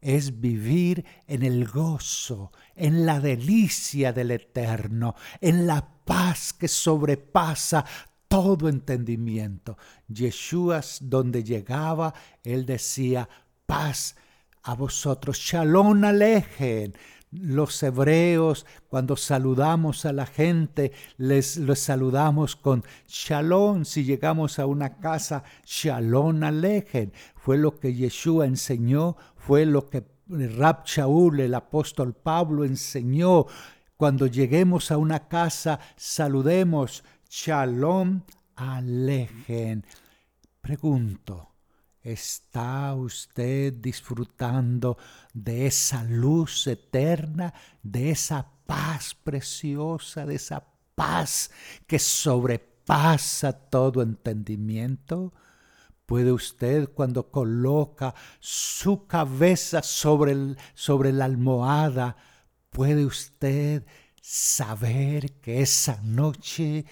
Es 0.00 0.40
vivir 0.40 1.04
en 1.28 1.44
el 1.44 1.68
gozo, 1.68 2.50
en 2.74 3.06
la 3.06 3.20
delicia 3.20 4.12
del 4.12 4.32
Eterno, 4.32 5.14
en 5.40 5.64
la 5.64 5.86
paz 6.04 6.52
que 6.52 6.66
sobrepasa 6.66 7.84
todo 8.26 8.68
entendimiento. 8.68 9.76
Yeshua, 10.08 10.80
donde 11.02 11.44
llegaba, 11.44 12.14
él 12.42 12.66
decía, 12.66 13.28
paz 13.64 14.16
a 14.62 14.74
vosotros. 14.74 15.38
Shalom 15.38 16.04
alejen. 16.04 16.94
Los 17.30 17.82
hebreos, 17.82 18.66
cuando 18.88 19.16
saludamos 19.16 20.04
a 20.04 20.12
la 20.12 20.26
gente, 20.26 20.92
les, 21.16 21.58
saludamos 21.76 22.56
con 22.56 22.84
shalom. 23.08 23.86
Si 23.86 24.04
llegamos 24.04 24.58
a 24.58 24.66
una 24.66 24.98
casa, 24.98 25.42
shalom 25.64 26.42
alejen. 26.42 27.12
Fue 27.34 27.56
lo 27.56 27.80
que 27.80 27.94
Yeshua 27.94 28.44
enseñó, 28.44 29.16
fue 29.36 29.64
lo 29.64 29.88
que 29.88 30.04
Rab 30.28 30.84
Shaul, 30.84 31.40
el 31.40 31.54
apóstol 31.54 32.12
Pablo, 32.12 32.64
enseñó. 32.64 33.46
Cuando 33.96 34.26
lleguemos 34.26 34.90
a 34.90 34.98
una 34.98 35.26
casa, 35.28 35.80
saludemos 35.96 37.02
shalom 37.30 38.22
alejen. 38.56 39.86
Pregunto, 40.60 41.51
¿Está 42.02 42.94
usted 42.94 43.74
disfrutando 43.74 44.98
de 45.32 45.66
esa 45.66 46.02
luz 46.02 46.66
eterna, 46.66 47.54
de 47.80 48.10
esa 48.10 48.44
paz 48.66 49.14
preciosa, 49.14 50.26
de 50.26 50.34
esa 50.34 50.64
paz 50.96 51.52
que 51.86 52.00
sobrepasa 52.00 53.52
todo 53.52 54.02
entendimiento? 54.02 55.32
¿Puede 56.04 56.32
usted 56.32 56.88
cuando 56.88 57.30
coloca 57.30 58.16
su 58.40 59.06
cabeza 59.06 59.80
sobre, 59.82 60.32
el, 60.32 60.58
sobre 60.74 61.12
la 61.12 61.26
almohada, 61.26 62.16
puede 62.70 63.06
usted 63.06 63.84
saber 64.20 65.34
que 65.40 65.60
esa 65.62 66.00
noche 66.02 66.84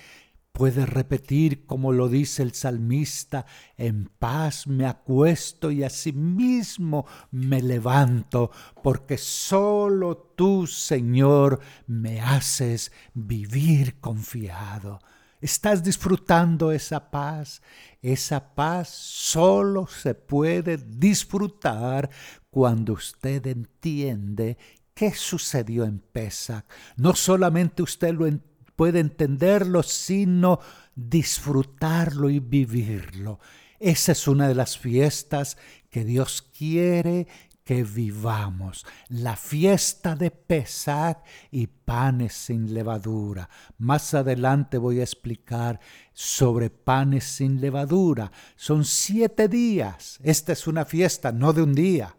Puede 0.53 0.85
repetir 0.85 1.65
como 1.65 1.93
lo 1.93 2.09
dice 2.09 2.43
el 2.43 2.53
salmista, 2.53 3.47
en 3.77 4.11
paz 4.19 4.67
me 4.67 4.87
acuesto 4.87 5.71
y 5.71 5.85
asimismo 5.85 7.07
me 7.31 7.63
levanto, 7.63 8.51
porque 8.83 9.17
solo 9.17 10.17
tú, 10.37 10.67
Señor, 10.67 11.61
me 11.87 12.21
haces 12.21 12.93
vivir 13.15 14.01
confiado. 14.01 14.99
¿Estás 15.41 15.83
disfrutando 15.83 16.71
esa 16.71 17.11
paz? 17.11 17.63
Esa 18.03 18.55
paz 18.55 18.91
solo 18.91 19.87
se 19.87 20.15
puede 20.15 20.77
disfrutar 20.77 22.11
cuando 22.51 22.93
usted 22.93 23.47
entiende 23.47 24.59
qué 24.93 25.15
sucedió 25.15 25.85
en 25.85 26.01
Pesach. 26.01 26.67
No 26.97 27.15
solamente 27.15 27.83
usted 27.83 28.13
lo 28.13 28.27
entiende, 28.27 28.50
puede 28.81 29.01
entenderlo, 29.01 29.83
sino 29.83 30.59
disfrutarlo 30.95 32.31
y 32.31 32.39
vivirlo. 32.39 33.39
Esa 33.79 34.13
es 34.13 34.27
una 34.27 34.49
de 34.49 34.55
las 34.55 34.79
fiestas 34.79 35.59
que 35.91 36.03
Dios 36.03 36.41
quiere 36.41 37.27
que 37.63 37.85
vivamos. 37.85 38.87
La 39.11 39.37
fiesta 39.37 40.17
de 40.17 40.31
Pesach 40.31 41.19
y 41.51 41.67
panes 41.67 42.33
sin 42.33 42.73
levadura. 42.73 43.51
Más 43.77 44.15
adelante 44.15 44.79
voy 44.79 45.01
a 45.01 45.05
explicar 45.05 45.79
sobre 46.15 46.71
panes 46.71 47.25
sin 47.25 47.61
levadura. 47.61 48.33
Son 48.57 48.87
siete 48.87 49.47
días. 49.49 50.19
Esta 50.23 50.55
es 50.55 50.67
una 50.67 50.87
fiesta, 50.87 51.33
no 51.33 51.53
de 51.53 51.61
un 51.61 51.75
día. 51.75 52.17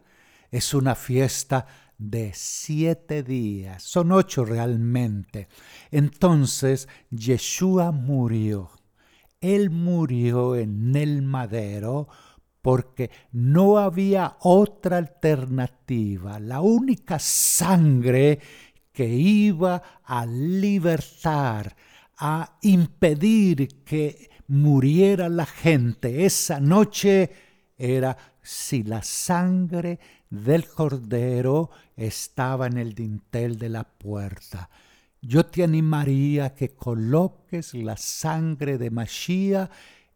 Es 0.52 0.74
una 0.74 0.94
fiesta 0.94 1.66
de 1.98 2.32
siete 2.34 3.22
días, 3.22 3.82
son 3.82 4.12
ocho 4.12 4.44
realmente. 4.44 5.48
Entonces 5.90 6.88
Yeshua 7.10 7.92
murió. 7.92 8.70
Él 9.40 9.70
murió 9.70 10.56
en 10.56 10.94
el 10.94 11.22
madero 11.22 12.08
porque 12.60 13.10
no 13.32 13.78
había 13.78 14.36
otra 14.40 14.98
alternativa. 14.98 16.38
La 16.38 16.60
única 16.60 17.18
sangre 17.18 18.38
que 18.92 19.08
iba 19.08 19.82
a 20.04 20.24
libertar, 20.26 21.74
a 22.18 22.58
impedir 22.62 23.82
que 23.84 24.30
muriera 24.46 25.28
la 25.28 25.46
gente 25.46 26.24
esa 26.24 26.60
noche 26.60 27.30
era 27.76 28.16
si 28.42 28.82
la 28.82 29.02
sangre 29.02 29.98
del 30.32 30.66
cordero 30.66 31.70
estaba 31.94 32.66
en 32.66 32.78
el 32.78 32.94
dintel 32.94 33.58
de 33.58 33.68
la 33.68 33.84
puerta. 33.84 34.70
Yo 35.20 35.44
te 35.44 35.62
animaría 35.62 36.54
que 36.54 36.70
coloques 36.74 37.74
la 37.74 37.98
sangre 37.98 38.78
de 38.78 38.90
Mashiach 38.90 39.70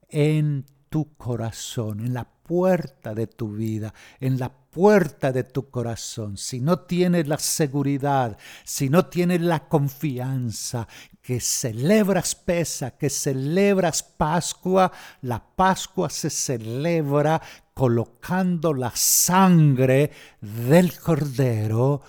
en 0.09 0.65
tu 0.89 1.15
corazón, 1.17 2.01
en 2.01 2.15
la 2.15 2.25
puerta 2.25 3.15
de 3.15 3.27
tu 3.27 3.53
vida, 3.53 3.93
en 4.19 4.39
la 4.39 4.51
puerta 4.51 5.33
de 5.33 5.45
tu 5.45 5.69
corazón. 5.69 6.39
Si 6.39 6.61
no 6.61 6.79
tienes 6.81 7.29
la 7.29 7.39
seguridad, 7.39 8.39
si 8.65 8.89
no 8.89 9.07
tienes 9.07 9.43
la 9.43 9.69
confianza 9.69 10.89
que 11.27 11.41
celebras 11.41 12.37
pesa, 12.37 12.93
que 12.93 13.11
celebras 13.11 14.01
Pascua, 14.01 14.93
la 15.23 15.43
Pascua 15.45 16.09
se 16.09 16.31
celebra 16.31 17.43
colocando 17.75 18.73
la 18.73 18.93
sangre 18.95 20.13
del 20.41 20.97
cordero 20.97 22.01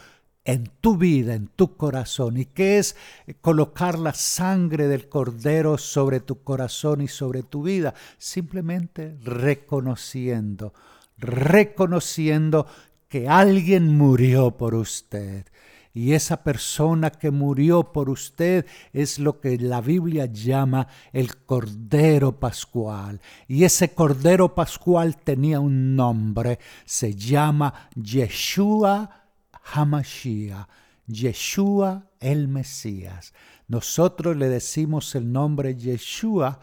en 0.46 0.72
tu 0.80 0.98
vida, 0.98 1.34
en 1.34 1.48
tu 1.48 1.76
corazón. 1.76 2.38
¿Y 2.38 2.46
qué 2.46 2.78
es 2.78 2.96
colocar 3.42 3.98
la 3.98 4.14
sangre 4.14 4.88
del 4.88 5.10
cordero 5.10 5.80
sobre 5.80 6.20
tu 6.20 6.44
corazón 6.44 7.02
y 7.02 7.08
sobre 7.08 7.42
tu 7.42 7.64
vida? 7.64 7.96
Simplemente 8.20 9.18
reconociendo, 9.24 10.76
reconociendo 11.18 12.68
que 13.10 13.28
alguien 13.28 13.98
murió 13.98 14.52
por 14.52 14.76
usted. 14.76 15.48
Y 15.98 16.14
esa 16.14 16.44
persona 16.44 17.10
que 17.10 17.32
murió 17.32 17.92
por 17.92 18.12
usted 18.12 18.68
es 18.94 19.18
lo 19.18 19.40
que 19.40 19.58
la 19.58 19.82
Biblia 19.82 20.28
llama 20.28 20.88
el 21.12 21.38
Cordero 21.38 22.40
Pascual. 22.40 23.20
Y 23.48 23.64
ese 23.64 23.96
Cordero 23.96 24.54
Pascual 24.54 25.18
tenía 25.18 25.60
un 25.60 25.96
nombre, 25.96 26.60
se 26.86 27.16
llama 27.16 27.90
Yeshua 27.96 29.10
Hamashiach, 29.74 30.68
Yeshua 31.08 32.12
el 32.20 32.48
Mesías. 32.48 33.34
Nosotros 33.68 34.38
le 34.38 34.50
decimos 34.50 35.16
el 35.16 35.32
nombre 35.32 35.76
Yeshua 35.76 36.60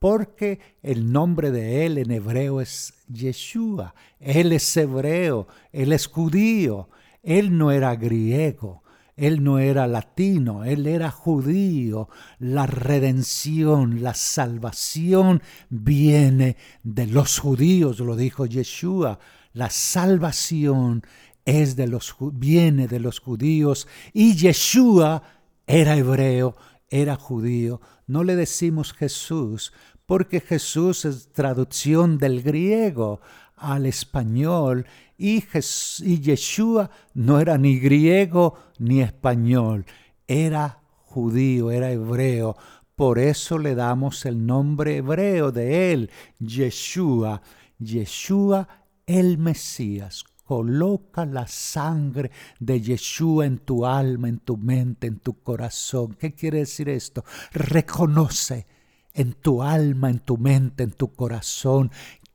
porque 0.00 0.58
el 0.82 1.12
nombre 1.12 1.52
de 1.52 1.86
él 1.86 1.98
en 1.98 2.10
hebreo 2.10 2.60
es 2.60 2.94
Yeshua. 3.06 3.94
Él 4.18 4.50
es 4.50 4.76
hebreo, 4.76 5.46
él 5.70 5.92
es 5.92 6.08
judío, 6.08 6.88
él 7.22 7.56
no 7.56 7.70
era 7.70 7.94
griego, 7.96 8.82
él 9.16 9.44
no 9.44 9.58
era 9.58 9.86
latino, 9.86 10.64
él 10.64 10.86
era 10.86 11.10
judío. 11.10 12.08
La 12.38 12.66
redención, 12.66 14.02
la 14.02 14.14
salvación 14.14 15.42
viene 15.68 16.56
de 16.82 17.06
los 17.06 17.38
judíos, 17.38 18.00
lo 18.00 18.16
dijo 18.16 18.46
Yeshua. 18.46 19.18
La 19.52 19.70
salvación 19.70 21.02
es 21.44 21.76
de 21.76 21.86
los 21.88 22.16
viene 22.32 22.88
de 22.88 23.00
los 23.00 23.18
judíos 23.20 23.86
y 24.12 24.34
Yeshua 24.34 25.22
era 25.66 25.96
hebreo, 25.96 26.56
era 26.88 27.16
judío. 27.16 27.80
No 28.06 28.24
le 28.24 28.34
decimos 28.34 28.92
Jesús 28.92 29.72
porque 30.06 30.40
Jesús 30.40 31.04
es 31.04 31.32
traducción 31.32 32.18
del 32.18 32.42
griego 32.42 33.20
al 33.56 33.86
español 33.86 34.86
y, 35.22 36.20
Yeshua 36.20 36.90
no 37.14 37.38
era 37.38 37.56
ni 37.56 37.78
griego 37.78 38.58
ni 38.78 39.02
español, 39.02 39.86
era 40.26 40.82
judío, 41.04 41.70
era 41.70 41.92
hebreo. 41.92 42.56
Por 42.96 43.20
eso 43.20 43.58
le 43.58 43.76
damos 43.76 44.26
el 44.26 44.44
nombre 44.44 44.96
hebreo 44.96 45.52
de 45.52 45.92
él, 45.92 46.10
Yeshua. 46.40 47.40
Yeshua 47.78 48.68
el 49.06 49.38
Mesías. 49.38 50.24
Coloca 50.44 51.24
la 51.24 51.46
sangre 51.46 52.32
de 52.58 52.80
Yeshua 52.80 53.46
en 53.46 53.58
tu 53.58 53.86
alma, 53.86 54.28
en 54.28 54.40
tu 54.40 54.56
mente, 54.56 55.06
en 55.06 55.20
tu 55.20 55.40
corazón. 55.40 56.16
¿Qué 56.18 56.34
quiere 56.34 56.58
decir 56.58 56.88
esto? 56.88 57.24
Reconoce 57.52 58.66
en 59.14 59.34
tu 59.34 59.62
alma, 59.62 60.10
en 60.10 60.18
tu 60.18 60.36
mente, 60.36 60.82
en 60.82 60.90
tu 60.90 61.14
corazón, 61.14 61.90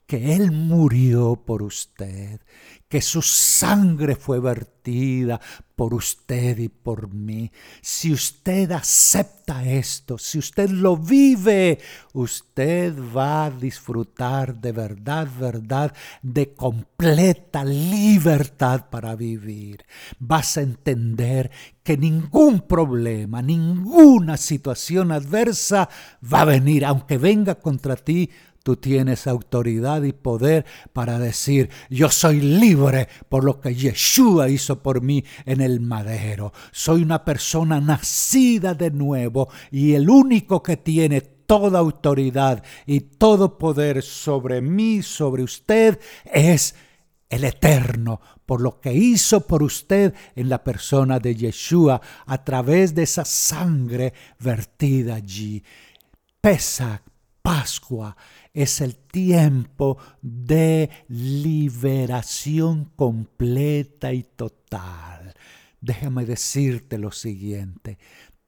que 0.07 0.35
Él 0.35 0.51
murió 0.51 1.35
por 1.45 1.61
usted, 1.61 2.39
que 2.87 3.01
su 3.01 3.21
sangre 3.21 4.15
fue 4.15 4.39
vertida 4.39 5.41
por 5.75 5.93
usted 5.93 6.57
y 6.57 6.69
por 6.69 7.13
mí. 7.13 7.51
Si 7.81 8.11
usted 8.11 8.71
acepta 8.71 9.63
esto, 9.65 10.17
si 10.17 10.39
usted 10.39 10.69
lo 10.69 10.95
vive, 10.95 11.79
usted 12.13 12.95
va 13.15 13.45
a 13.45 13.51
disfrutar 13.51 14.55
de 14.55 14.71
verdad, 14.71 15.27
verdad, 15.39 15.93
de 16.21 16.53
completa 16.53 17.65
libertad 17.65 18.89
para 18.89 19.15
vivir. 19.15 19.85
Vas 20.19 20.57
a 20.57 20.61
entender 20.61 21.51
que 21.83 21.97
ningún 21.97 22.61
problema, 22.61 23.41
ninguna 23.41 24.37
situación 24.37 25.11
adversa 25.11 25.89
va 26.23 26.41
a 26.41 26.45
venir, 26.45 26.85
aunque 26.85 27.17
venga 27.17 27.55
contra 27.55 27.97
ti, 27.97 28.31
Tú 28.67 28.75
tienes 28.75 29.27
autoridad 29.27 30.03
y 30.03 30.11
poder 30.11 30.65
para 30.91 31.19
decir, 31.19 31.69
yo 31.89 32.09
soy 32.09 32.41
libre 32.41 33.07
por 33.29 33.45
lo 33.45 33.61
que 33.61 33.73
Yeshua 33.73 34.49
hizo 34.49 34.83
por 34.83 34.99
mí 34.99 35.23
en 35.45 35.61
el 35.61 35.79
madero. 35.79 36.51
Soy 36.73 37.01
una 37.01 37.23
persona 37.23 37.79
nacida 37.79 38.73
de 38.73 38.91
nuevo 38.91 39.47
y 39.71 39.93
el 39.93 40.09
único 40.09 40.61
que 40.61 40.75
tiene 40.75 41.21
toda 41.21 41.79
autoridad 41.79 42.61
y 42.85 42.99
todo 42.99 43.57
poder 43.57 44.03
sobre 44.03 44.59
mí, 44.59 45.01
sobre 45.01 45.43
usted, 45.43 45.97
es 46.25 46.75
el 47.29 47.45
Eterno, 47.45 48.19
por 48.45 48.59
lo 48.59 48.81
que 48.81 48.91
hizo 48.91 49.47
por 49.47 49.63
usted 49.63 50.13
en 50.35 50.49
la 50.49 50.61
persona 50.61 51.19
de 51.19 51.35
Yeshua 51.37 52.01
a 52.25 52.43
través 52.43 52.93
de 52.93 53.03
esa 53.03 53.23
sangre 53.23 54.11
vertida 54.41 55.15
allí. 55.15 55.63
Pesach, 56.41 57.01
Pascua, 57.47 58.17
es 58.53 58.81
el 58.81 58.97
tiempo 58.97 59.97
de 60.21 60.89
liberación 61.07 62.91
completa 62.97 64.11
y 64.11 64.23
total. 64.23 65.33
Déjame 65.79 66.25
decirte 66.25 66.97
lo 66.97 67.13
siguiente. 67.13 67.99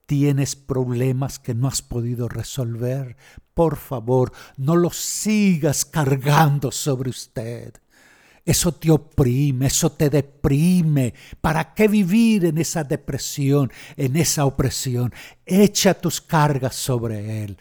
¿Tienes 0.04 0.54
problemas 0.54 1.38
que 1.38 1.54
no 1.54 1.66
has 1.66 1.80
podido 1.80 2.28
resolver? 2.28 3.16
Por 3.54 3.78
favor, 3.78 4.34
no 4.58 4.76
los 4.76 4.98
sigas 4.98 5.86
cargando 5.86 6.70
sobre 6.70 7.08
usted. 7.08 7.72
Eso 8.44 8.72
te 8.72 8.90
oprime, 8.90 9.68
eso 9.68 9.92
te 9.92 10.10
deprime. 10.10 11.14
¿Para 11.40 11.72
qué 11.72 11.88
vivir 11.88 12.44
en 12.44 12.58
esa 12.58 12.84
depresión, 12.84 13.72
en 13.96 14.16
esa 14.16 14.44
opresión? 14.44 15.10
Echa 15.46 15.94
tus 15.94 16.20
cargas 16.20 16.74
sobre 16.76 17.44
Él. 17.44 17.56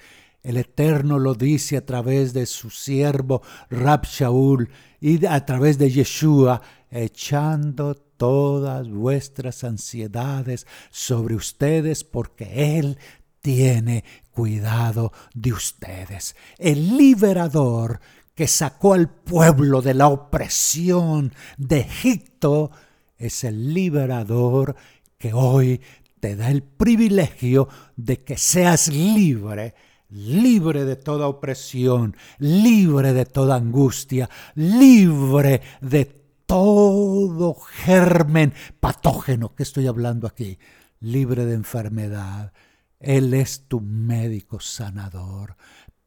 El 0.49 0.57
Eterno 0.57 1.19
lo 1.19 1.35
dice 1.35 1.77
a 1.77 1.85
través 1.85 2.33
de 2.33 2.47
su 2.47 2.71
siervo 2.71 3.43
Rab 3.69 4.03
Shaul 4.07 4.67
y 4.99 5.23
a 5.27 5.45
través 5.45 5.77
de 5.77 5.91
Yeshua, 5.91 6.59
echando 6.89 7.93
todas 7.93 8.89
vuestras 8.89 9.63
ansiedades 9.63 10.65
sobre 10.89 11.35
ustedes 11.35 12.03
porque 12.03 12.79
Él 12.79 12.97
tiene 13.41 14.03
cuidado 14.31 15.13
de 15.35 15.53
ustedes. 15.53 16.35
El 16.57 16.97
liberador 16.97 17.99
que 18.33 18.47
sacó 18.47 18.95
al 18.95 19.07
pueblo 19.07 19.83
de 19.83 19.93
la 19.93 20.07
opresión 20.07 21.31
de 21.59 21.81
Egipto 21.81 22.71
es 23.19 23.43
el 23.43 23.71
liberador 23.71 24.75
que 25.19 25.31
hoy 25.31 25.79
te 26.19 26.35
da 26.35 26.49
el 26.49 26.63
privilegio 26.63 27.69
de 27.95 28.23
que 28.23 28.35
seas 28.35 28.87
libre 28.87 29.75
libre 30.09 30.85
de 30.85 30.95
toda 30.95 31.27
opresión, 31.27 32.15
libre 32.39 33.13
de 33.13 33.25
toda 33.25 33.55
angustia, 33.55 34.29
libre 34.55 35.61
de 35.81 36.05
todo 36.45 37.53
germen 37.53 38.53
patógeno 38.79 39.53
que 39.53 39.63
estoy 39.63 39.87
hablando 39.87 40.27
aquí, 40.27 40.57
libre 40.99 41.45
de 41.45 41.53
enfermedad. 41.53 42.53
Él 42.99 43.33
es 43.33 43.67
tu 43.67 43.81
médico 43.81 44.59
sanador. 44.59 45.55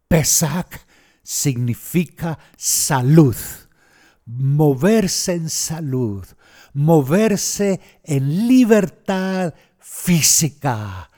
Pesach 0.09 0.81
significa 1.23 2.39
salud, 2.57 3.37
moverse 4.27 5.35
en 5.35 5.49
salud, 5.49 6.27
moverse 6.75 7.81
en 8.03 8.49
libertad 8.49 9.55
física. 9.79 11.09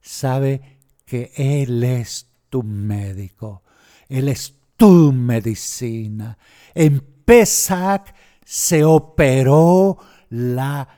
¿Sabe? 0.00 0.75
Que 1.06 1.32
Él 1.36 1.82
es 1.84 2.26
tu 2.50 2.62
médico, 2.62 3.62
Él 4.08 4.28
es 4.28 4.54
tu 4.76 5.12
medicina. 5.12 6.36
En 6.74 7.00
Pesach 7.24 8.12
se 8.44 8.84
operó 8.84 9.98
la 10.30 10.88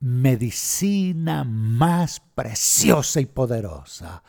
medicina 0.00 1.44
más 1.44 2.20
preciosa 2.34 3.20
y 3.20 3.26
poderosa, 3.26 4.22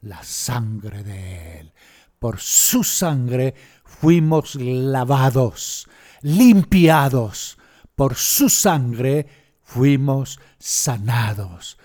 la 0.00 0.22
sangre 0.24 1.04
de 1.04 1.60
Él. 1.60 1.72
Por 2.18 2.40
su 2.40 2.84
sangre 2.84 3.54
fuimos 3.84 4.54
lavados, 4.54 5.88
limpiados. 6.22 7.58
Por 7.94 8.14
su 8.14 8.48
sangre 8.48 9.26
fuimos 9.62 10.40
sanados. 10.58 11.78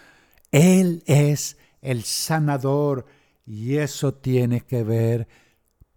Él 0.51 1.03
es 1.05 1.56
el 1.87 2.03
sanador, 2.03 3.05
y 3.45 3.77
eso 3.77 4.13
tiene 4.13 4.61
que 4.61 4.83
ver 4.83 5.27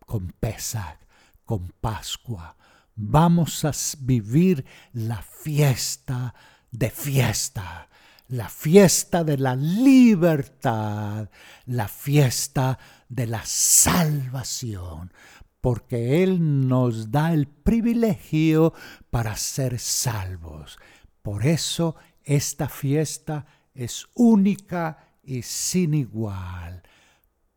con 0.06 0.30
Pesach, 0.38 1.00
con 1.44 1.72
Pascua. 1.80 2.56
Vamos 2.94 3.64
a 3.64 3.72
vivir 3.98 4.64
la 4.92 5.20
fiesta 5.20 6.32
de 6.70 6.90
fiesta, 6.90 7.88
la 8.28 8.48
fiesta 8.48 9.24
de 9.24 9.36
la 9.36 9.56
libertad, 9.56 11.28
la 11.66 11.88
fiesta 11.88 12.78
de 13.08 13.26
la 13.26 13.42
salvación, 13.44 15.12
porque 15.60 16.22
Él 16.22 16.68
nos 16.68 17.10
da 17.10 17.32
el 17.32 17.48
privilegio 17.48 18.74
para 19.10 19.36
ser 19.36 19.80
salvos. 19.80 20.78
Por 21.20 21.44
eso 21.44 21.96
esta 22.22 22.68
fiesta 22.68 23.44
es 23.74 24.06
única 24.14 25.09
y 25.22 25.42
sin 25.42 25.94
igual. 25.94 26.82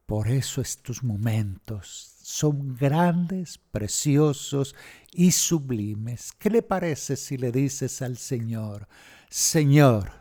Por 0.06 0.28
eso 0.28 0.62
estos 0.62 1.04
momentos 1.04 2.15
son 2.21 2.76
grandes, 2.76 3.58
preciosos 3.58 4.76
y 5.12 5.32
sublimes. 5.32 6.34
¿Qué 6.38 6.49
le 6.49 6.62
parece 6.62 7.15
si 7.15 7.38
le 7.38 7.52
dices 7.52 8.02
al 8.02 8.17
Señor, 8.17 8.88
Señor, 9.30 10.12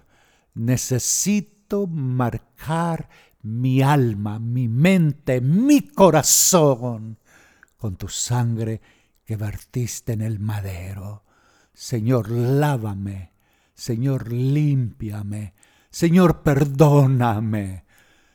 necesito 0.55 1.87
marcar 1.87 3.09
mi 3.42 3.83
alma, 3.83 4.38
mi 4.38 4.68
mente, 4.68 5.40
mi 5.40 5.88
corazón 5.88 7.18
con 7.76 7.96
tu 7.96 8.09
sangre 8.09 8.81
que 9.24 9.37
vertiste 9.37 10.12
en 10.12 10.20
el 10.20 10.38
madero. 10.38 11.24
Señor, 11.74 12.31
lávame. 12.31 13.33
Señor, 13.74 14.33
límpiame. 14.33 15.55
Señor, 15.92 16.42
perdóname. 16.42 17.85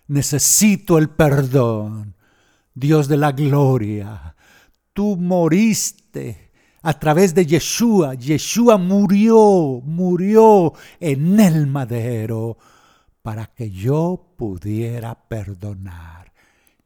Necesito 0.08 1.00
el 1.00 1.10
perdón. 1.10 2.16
Dios 2.74 3.08
de 3.08 3.18
la 3.18 3.32
gloria, 3.32 4.36
tú 4.94 5.18
moriste 5.18 6.52
a 6.84 6.94
través 7.00 7.34
de 7.34 7.48
Yeshua. 7.48 8.14
Yeshua 8.14 8.78
murió, 8.78 9.82
murió 9.84 10.74
en 11.00 11.40
el 11.40 11.66
madero 11.66 12.60
para 13.24 13.48
que 13.48 13.72
yo 13.72 14.36
pudiera 14.38 15.16
perdonar. 15.16 16.27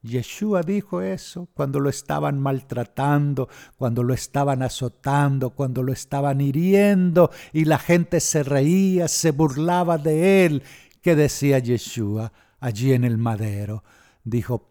Yeshua 0.03 0.63
dijo 0.63 1.01
eso 1.01 1.47
cuando 1.53 1.79
lo 1.79 1.89
estaban 1.89 2.39
maltratando, 2.39 3.49
cuando 3.77 4.03
lo 4.03 4.13
estaban 4.13 4.63
azotando, 4.63 5.51
cuando 5.51 5.83
lo 5.83 5.93
estaban 5.93 6.41
hiriendo 6.41 7.29
y 7.53 7.65
la 7.65 7.77
gente 7.77 8.19
se 8.19 8.43
reía, 8.43 9.07
se 9.07 9.31
burlaba 9.31 9.97
de 9.97 10.45
él. 10.45 10.63
¿Qué 11.01 11.15
decía 11.15 11.59
Yeshua 11.59 12.31
allí 12.59 12.93
en 12.93 13.03
el 13.03 13.17
madero? 13.17 13.83
Dijo, 14.23 14.69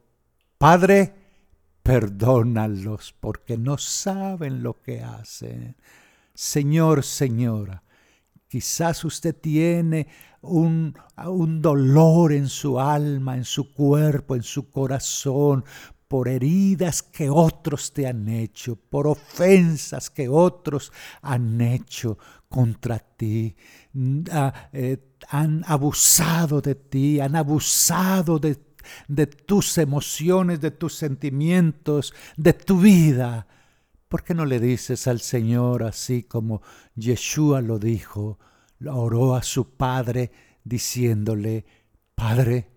Padre, 0.58 1.14
perdónalos 1.82 3.14
porque 3.18 3.56
no 3.56 3.78
saben 3.78 4.62
lo 4.62 4.80
que 4.80 5.02
hacen. 5.02 5.76
Señor, 6.34 7.04
señora, 7.04 7.82
quizás 8.50 9.04
usted 9.04 9.36
tiene 9.40 10.08
un, 10.42 10.92
un 11.24 11.62
dolor 11.62 12.32
en 12.32 12.48
su 12.48 12.80
alma, 12.80 13.36
en 13.36 13.44
su 13.44 13.72
cuerpo, 13.72 14.34
en 14.34 14.42
su 14.42 14.68
corazón, 14.68 15.64
por 16.08 16.26
heridas 16.26 17.00
que 17.04 17.30
otros 17.30 17.92
te 17.92 18.08
han 18.08 18.28
hecho, 18.28 18.74
por 18.74 19.06
ofensas 19.06 20.10
que 20.10 20.28
otros 20.28 20.92
han 21.22 21.60
hecho 21.60 22.18
contra 22.48 22.98
ti. 22.98 23.54
Ah, 24.32 24.68
eh, 24.72 24.98
han 25.28 25.62
abusado 25.68 26.60
de 26.60 26.74
ti, 26.74 27.20
han 27.20 27.36
abusado 27.36 28.40
de 28.40 29.26
tus 29.26 29.78
emociones, 29.78 30.60
de 30.60 30.72
tus 30.72 30.96
sentimientos, 30.96 32.12
de 32.36 32.52
tu 32.54 32.80
vida. 32.80 33.46
¿Por 34.10 34.24
qué 34.24 34.34
no 34.34 34.44
le 34.44 34.58
dices 34.58 35.06
al 35.06 35.20
Señor 35.20 35.84
así 35.84 36.24
como 36.24 36.62
Yeshua 36.96 37.60
lo 37.60 37.78
dijo? 37.78 38.40
oró 38.84 39.36
a 39.36 39.42
su 39.44 39.76
padre 39.76 40.32
diciéndole, 40.64 41.64
Padre, 42.16 42.72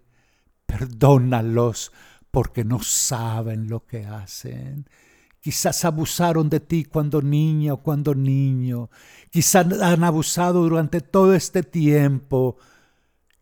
perdónalos 0.67 1.91
porque 2.29 2.63
no 2.63 2.83
saben 2.83 3.67
lo 3.67 3.83
que 3.87 4.05
hacen. 4.05 4.87
Quizás 5.39 5.83
abusaron 5.85 6.51
de 6.51 6.59
ti 6.59 6.85
cuando 6.85 7.19
niña 7.19 7.73
o 7.73 7.81
cuando 7.81 8.13
niño. 8.13 8.91
Quizás 9.31 9.65
han 9.81 10.03
abusado 10.03 10.61
durante 10.61 11.01
todo 11.01 11.33
este 11.33 11.63
tiempo. 11.63 12.57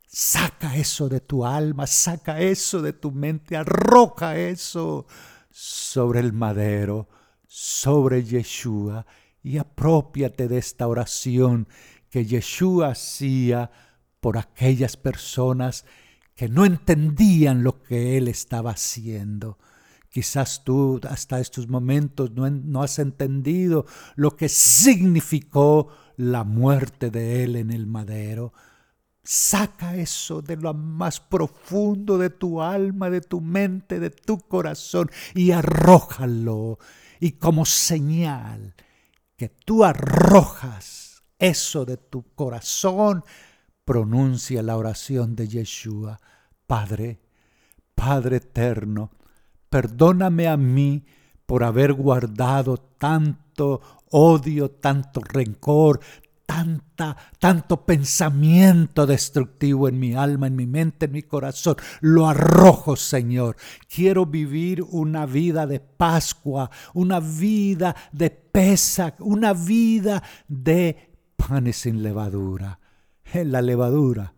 Saca 0.07 0.77
eso 0.77 1.09
de 1.09 1.19
tu 1.19 1.45
alma, 1.45 1.87
saca 1.87 2.39
eso 2.39 2.81
de 2.81 2.93
tu 2.93 3.11
mente, 3.11 3.57
arroja 3.57 4.37
eso 4.37 5.07
sobre 5.49 6.21
el 6.21 6.31
madero, 6.31 7.09
sobre 7.53 8.23
Yeshua 8.23 9.05
y 9.43 9.57
apropiate 9.57 10.47
de 10.47 10.57
esta 10.57 10.87
oración 10.87 11.67
que 12.09 12.23
Yeshua 12.23 12.91
hacía 12.91 13.69
por 14.21 14.37
aquellas 14.37 14.95
personas 14.95 15.83
que 16.33 16.47
no 16.47 16.63
entendían 16.63 17.61
lo 17.61 17.83
que 17.83 18.15
él 18.15 18.29
estaba 18.29 18.71
haciendo. 18.71 19.57
Quizás 20.07 20.63
tú 20.63 21.01
hasta 21.09 21.41
estos 21.41 21.67
momentos 21.67 22.31
no, 22.31 22.49
no, 22.49 22.83
has 22.83 22.99
entendido 22.99 23.85
lo 24.15 24.37
que 24.37 24.47
significó 24.47 25.89
la 26.15 26.45
muerte 26.45 27.11
de 27.11 27.43
él 27.43 27.57
en 27.57 27.71
el 27.71 27.85
madero. 27.85 28.53
Saca 29.23 29.97
eso 29.97 30.41
de 30.41 30.55
lo 30.55 30.73
más 30.73 31.19
profundo 31.19 32.17
de 32.17 32.29
tu 32.29 32.61
alma, 32.61 33.09
de 33.09 33.19
tu 33.19 33.41
mente, 33.41 33.99
de 33.99 34.09
tu 34.09 34.37
corazón 34.37 35.11
y 35.35 35.51
arrójalo. 35.51 36.79
Y 37.21 37.33
como 37.33 37.65
señal 37.65 38.73
que 39.37 39.47
tú 39.47 39.85
arrojas 39.85 41.21
eso 41.37 41.85
de 41.85 41.97
tu 41.97 42.33
corazón, 42.33 43.23
pronuncia 43.85 44.63
la 44.63 44.75
oración 44.75 45.35
de 45.35 45.47
Yeshua. 45.47 46.19
Padre, 46.65 47.21
Padre 47.93 48.37
eterno, 48.37 49.11
perdóname 49.69 50.47
a 50.47 50.57
mí 50.57 51.05
por 51.45 51.63
haber 51.63 51.93
guardado 51.93 52.77
tanto 52.77 53.81
odio, 54.09 54.71
tanto 54.71 55.21
rencor, 55.21 55.99
tanta, 56.51 57.15
tanto 57.39 57.85
pensamiento 57.85 59.07
destructivo 59.07 59.87
en 59.87 59.97
mi 59.99 60.15
alma, 60.15 60.47
en 60.47 60.55
mi 60.57 60.67
mente, 60.67 61.05
en 61.05 61.13
mi 61.13 61.23
corazón. 61.23 61.77
Lo 62.01 62.27
arrojo, 62.27 62.97
Señor. 62.97 63.55
Quiero 63.87 64.25
vivir 64.25 64.83
una 64.83 65.25
vida 65.25 65.65
de 65.65 65.79
Pascua, 65.79 66.69
una 66.93 67.21
vida 67.21 67.95
de 68.11 68.31
pesa, 68.31 69.15
una 69.19 69.53
vida 69.53 70.21
de 70.49 71.15
panes 71.37 71.77
sin 71.77 72.03
levadura. 72.03 72.79
En 73.33 73.53
la 73.53 73.61
levadura, 73.61 74.33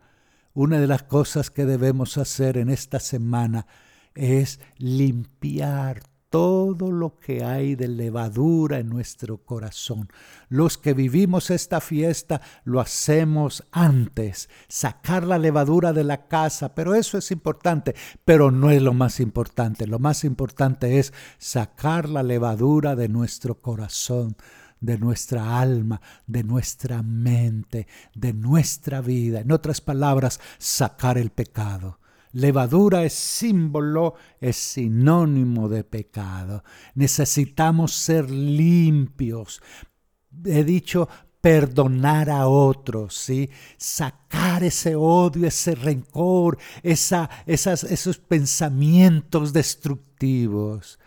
una 0.52 0.78
de 0.78 0.86
las 0.86 1.02
cosas 1.02 1.50
que 1.50 1.64
debemos 1.64 2.16
hacer 2.16 2.58
en 2.58 2.70
esta 2.70 3.00
semana 3.00 3.66
es 4.14 4.60
limpiar 4.78 6.13
todo 6.34 6.90
lo 6.90 7.20
que 7.20 7.44
hay 7.44 7.76
de 7.76 7.86
levadura 7.86 8.80
en 8.80 8.88
nuestro 8.88 9.38
corazón. 9.44 10.08
Los 10.48 10.76
que 10.78 10.92
vivimos 10.92 11.48
esta 11.48 11.80
fiesta 11.80 12.40
lo 12.64 12.80
hacemos 12.80 13.62
antes, 13.70 14.48
sacar 14.66 15.22
la 15.22 15.38
levadura 15.38 15.92
de 15.92 16.02
la 16.02 16.26
casa, 16.26 16.74
pero 16.74 16.96
eso 16.96 17.18
es 17.18 17.30
importante, 17.30 17.94
pero 18.24 18.50
no 18.50 18.72
es 18.72 18.82
lo 18.82 18.94
más 18.94 19.20
importante. 19.20 19.86
Lo 19.86 20.00
más 20.00 20.24
importante 20.24 20.98
es 20.98 21.12
sacar 21.38 22.08
la 22.08 22.24
levadura 22.24 22.96
de 22.96 23.08
nuestro 23.08 23.60
corazón 23.60 24.34
de 24.80 24.98
nuestra 24.98 25.60
alma, 25.60 26.00
de 26.26 26.42
nuestra 26.42 27.04
mente, 27.04 27.86
de 28.12 28.32
nuestra 28.32 29.00
vida. 29.00 29.38
En 29.38 29.52
otras 29.52 29.80
palabras, 29.80 30.40
sacar 30.58 31.16
el 31.16 31.30
pecado. 31.30 32.00
Levadura 32.34 33.04
es 33.04 33.12
símbolo, 33.12 34.14
es 34.40 34.56
sinónimo 34.56 35.68
de 35.68 35.84
pecado. 35.84 36.64
Necesitamos 36.96 37.92
ser 37.94 38.28
limpios. 38.28 39.62
He 40.44 40.64
dicho 40.64 41.08
perdonar 41.40 42.30
a 42.30 42.48
otros, 42.48 43.14
¿sí? 43.14 43.50
sacar 43.76 44.64
ese 44.64 44.96
odio, 44.96 45.46
ese 45.46 45.76
rencor, 45.76 46.58
esa, 46.82 47.30
esas, 47.46 47.84
esos 47.84 48.18
pensamientos 48.18 49.52
destructivos. 49.52 50.98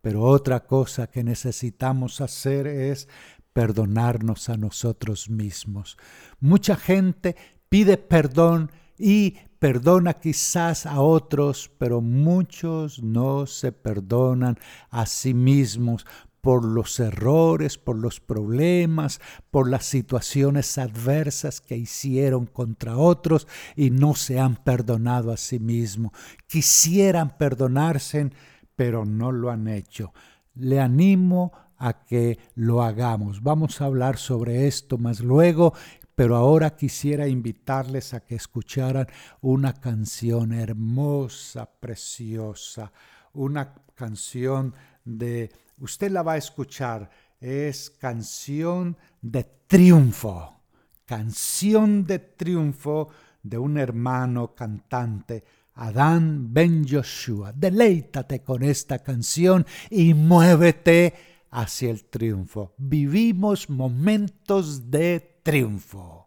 Pero 0.00 0.22
otra 0.22 0.66
cosa 0.66 1.08
que 1.08 1.24
necesitamos 1.24 2.20
hacer 2.20 2.68
es 2.68 3.08
perdonarnos 3.52 4.50
a 4.50 4.56
nosotros 4.56 5.28
mismos. 5.28 5.96
Mucha 6.38 6.76
gente 6.76 7.34
pide 7.68 7.96
perdón 7.96 8.70
y 8.98 9.36
perdona 9.66 10.14
quizás 10.14 10.86
a 10.86 11.00
otros, 11.00 11.72
pero 11.76 12.00
muchos 12.00 13.02
no 13.02 13.48
se 13.48 13.72
perdonan 13.72 14.56
a 14.90 15.06
sí 15.06 15.34
mismos 15.34 16.06
por 16.40 16.64
los 16.64 17.00
errores, 17.00 17.76
por 17.76 17.96
los 17.96 18.20
problemas, 18.20 19.20
por 19.50 19.68
las 19.68 19.84
situaciones 19.84 20.78
adversas 20.78 21.60
que 21.60 21.76
hicieron 21.76 22.46
contra 22.46 22.96
otros 22.96 23.48
y 23.74 23.90
no 23.90 24.14
se 24.14 24.38
han 24.38 24.54
perdonado 24.54 25.32
a 25.32 25.36
sí 25.36 25.58
mismos. 25.58 26.12
Quisieran 26.46 27.36
perdonarse 27.36 28.30
pero 28.76 29.04
no 29.04 29.32
lo 29.32 29.50
han 29.50 29.66
hecho. 29.66 30.12
Le 30.54 30.78
animo 30.78 31.50
a 31.76 32.04
que 32.04 32.38
lo 32.54 32.84
hagamos. 32.84 33.42
Vamos 33.42 33.80
a 33.80 33.86
hablar 33.86 34.16
sobre 34.16 34.68
esto 34.68 34.96
más 34.96 35.18
luego, 35.18 35.74
pero 36.16 36.34
ahora 36.34 36.74
quisiera 36.74 37.28
invitarles 37.28 38.14
a 38.14 38.20
que 38.20 38.34
escucharan 38.34 39.06
una 39.42 39.74
canción 39.74 40.52
hermosa, 40.52 41.70
preciosa, 41.78 42.90
una 43.34 43.74
canción 43.94 44.74
de, 45.04 45.52
usted 45.78 46.10
la 46.10 46.22
va 46.22 46.32
a 46.32 46.38
escuchar, 46.38 47.10
es 47.38 47.90
canción 47.90 48.96
de 49.20 49.44
triunfo, 49.66 50.62
canción 51.04 52.06
de 52.06 52.18
triunfo 52.18 53.10
de 53.42 53.58
un 53.58 53.76
hermano 53.76 54.54
cantante 54.54 55.44
Adán 55.74 56.54
Ben 56.54 56.86
Joshua. 56.88 57.52
Deleítate 57.54 58.42
con 58.42 58.62
esta 58.62 59.00
canción 59.00 59.66
y 59.90 60.14
muévete 60.14 61.12
hacia 61.50 61.90
el 61.90 62.04
triunfo. 62.06 62.74
Vivimos 62.78 63.68
momentos 63.68 64.90
de 64.90 65.35
triunfo. 65.46 66.25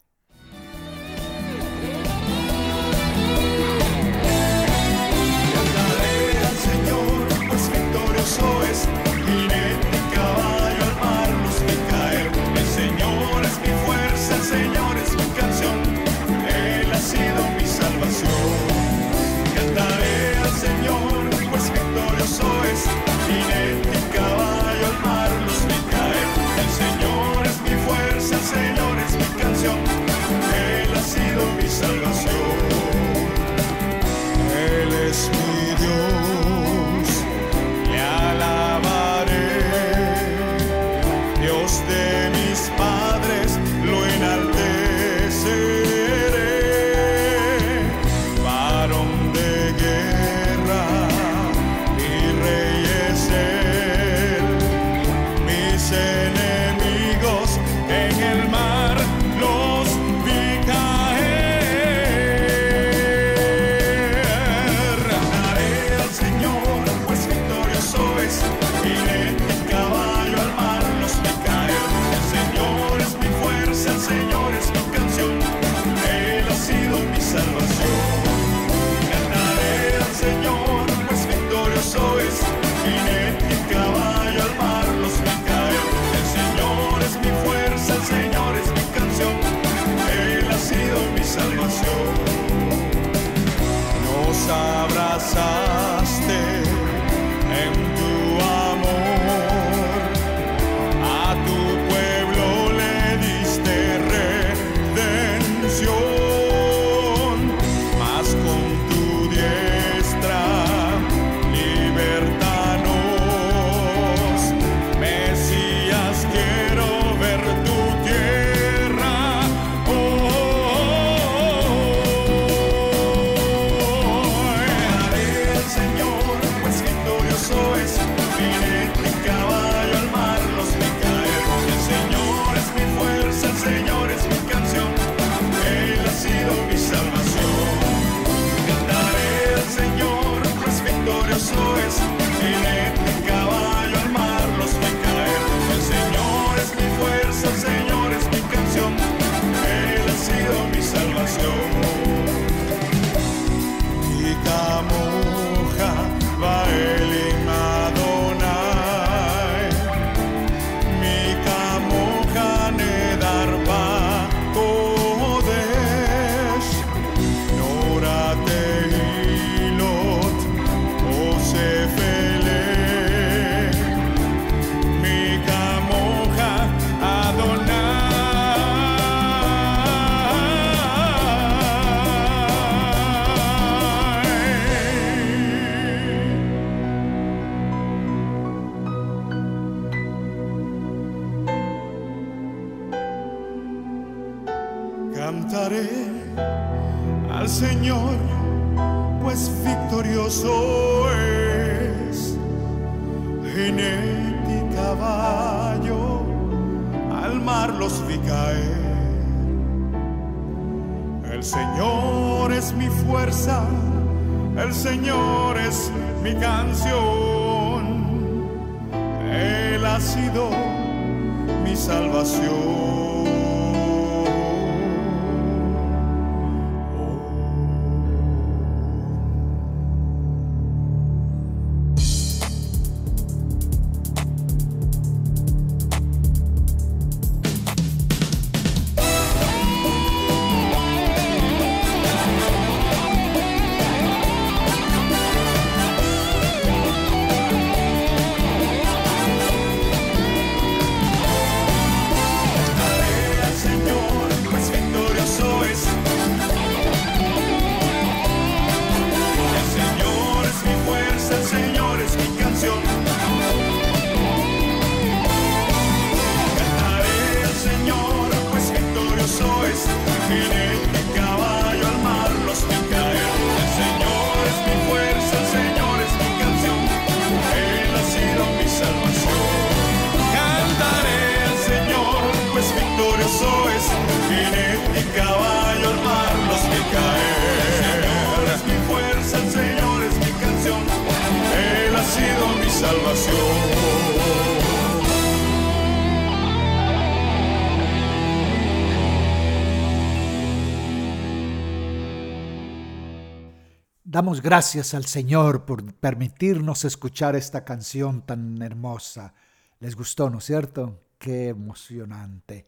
Damos 304.20 304.42
gracias 304.42 304.94
al 304.96 305.06
Señor 305.06 305.64
por 305.64 305.94
permitirnos 305.94 306.84
escuchar 306.84 307.38
esta 307.38 307.64
canción 307.64 308.22
tan 308.24 308.62
hermosa. 308.62 309.34
¿Les 309.80 309.96
gustó, 309.96 310.30
no 310.30 310.40
es 310.40 310.44
cierto? 310.44 311.00
Qué 311.18 311.48
emocionante. 311.48 312.66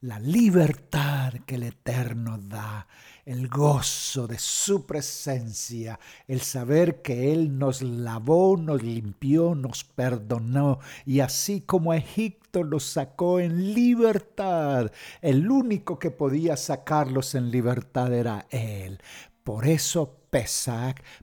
La 0.00 0.18
libertad 0.18 1.34
que 1.44 1.56
el 1.56 1.64
Eterno 1.64 2.38
da, 2.38 2.86
el 3.26 3.46
gozo 3.48 4.26
de 4.26 4.38
su 4.38 4.86
presencia, 4.86 6.00
el 6.26 6.40
saber 6.40 7.02
que 7.02 7.30
Él 7.30 7.58
nos 7.58 7.82
lavó, 7.82 8.56
nos 8.56 8.82
limpió, 8.82 9.54
nos 9.54 9.84
perdonó 9.84 10.78
y 11.04 11.20
así 11.20 11.60
como 11.60 11.92
Egipto 11.92 12.62
los 12.62 12.84
sacó 12.84 13.38
en 13.38 13.74
libertad, 13.74 14.90
el 15.20 15.50
único 15.50 15.98
que 15.98 16.10
podía 16.10 16.56
sacarlos 16.56 17.34
en 17.34 17.50
libertad 17.50 18.14
era 18.14 18.46
Él. 18.48 18.98
Por 19.44 19.68
eso 19.68 20.25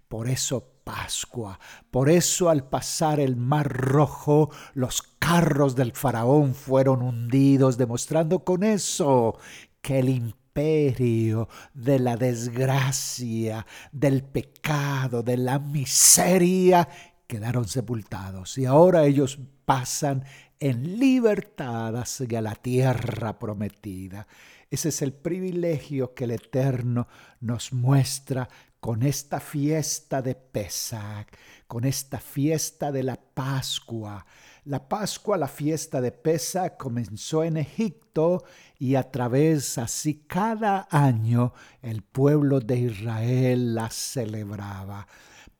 Por 0.07 0.27
eso 0.27 0.73
Pascua. 0.83 1.59
Por 1.91 2.09
eso 2.09 2.49
al 2.49 2.67
pasar 2.67 3.19
el 3.19 3.35
mar 3.35 3.71
rojo, 3.71 4.49
los 4.73 5.01
carros 5.19 5.75
del 5.75 5.93
faraón 5.93 6.53
fueron 6.53 7.01
hundidos, 7.01 7.77
demostrando 7.77 8.43
con 8.43 8.63
eso 8.63 9.37
que 9.81 9.99
el 9.99 10.09
imperio 10.09 11.47
de 11.73 11.99
la 11.99 12.17
desgracia, 12.17 13.65
del 13.91 14.23
pecado, 14.23 15.23
de 15.23 15.37
la 15.37 15.59
miseria, 15.59 16.87
quedaron 17.27 17.67
sepultados. 17.67 18.57
Y 18.57 18.65
ahora 18.65 19.05
ellos 19.05 19.39
pasan 19.65 20.25
en 20.59 20.99
libertad 20.99 21.95
hacia 21.97 22.41
la 22.41 22.55
tierra 22.55 23.39
prometida. 23.39 24.27
Ese 24.69 24.89
es 24.89 25.01
el 25.01 25.13
privilegio 25.13 26.13
que 26.13 26.23
el 26.23 26.31
Eterno 26.31 27.07
nos 27.41 27.73
muestra 27.73 28.49
con 28.83 29.01
esta 29.01 29.39
fiesta 29.39 30.21
de 30.21 30.35
Pesach, 30.35 31.27
con 31.67 31.85
esta 31.85 32.19
fiesta 32.19 32.91
de 32.91 33.01
la 33.01 33.15
Pascua. 33.15 34.25
La 34.65 34.89
Pascua, 34.89 35.37
la 35.37 35.47
fiesta 35.47 36.01
de 36.01 36.11
Pesach, 36.11 36.75
comenzó 36.75 37.45
en 37.45 37.55
Egipto 37.55 38.43
y 38.77 38.95
a 38.95 39.09
través 39.09 39.77
así 39.77 40.25
cada 40.27 40.89
año 40.91 41.53
el 41.81 42.01
pueblo 42.01 42.59
de 42.59 42.79
Israel 42.79 43.73
la 43.73 43.89
celebraba. 43.89 45.07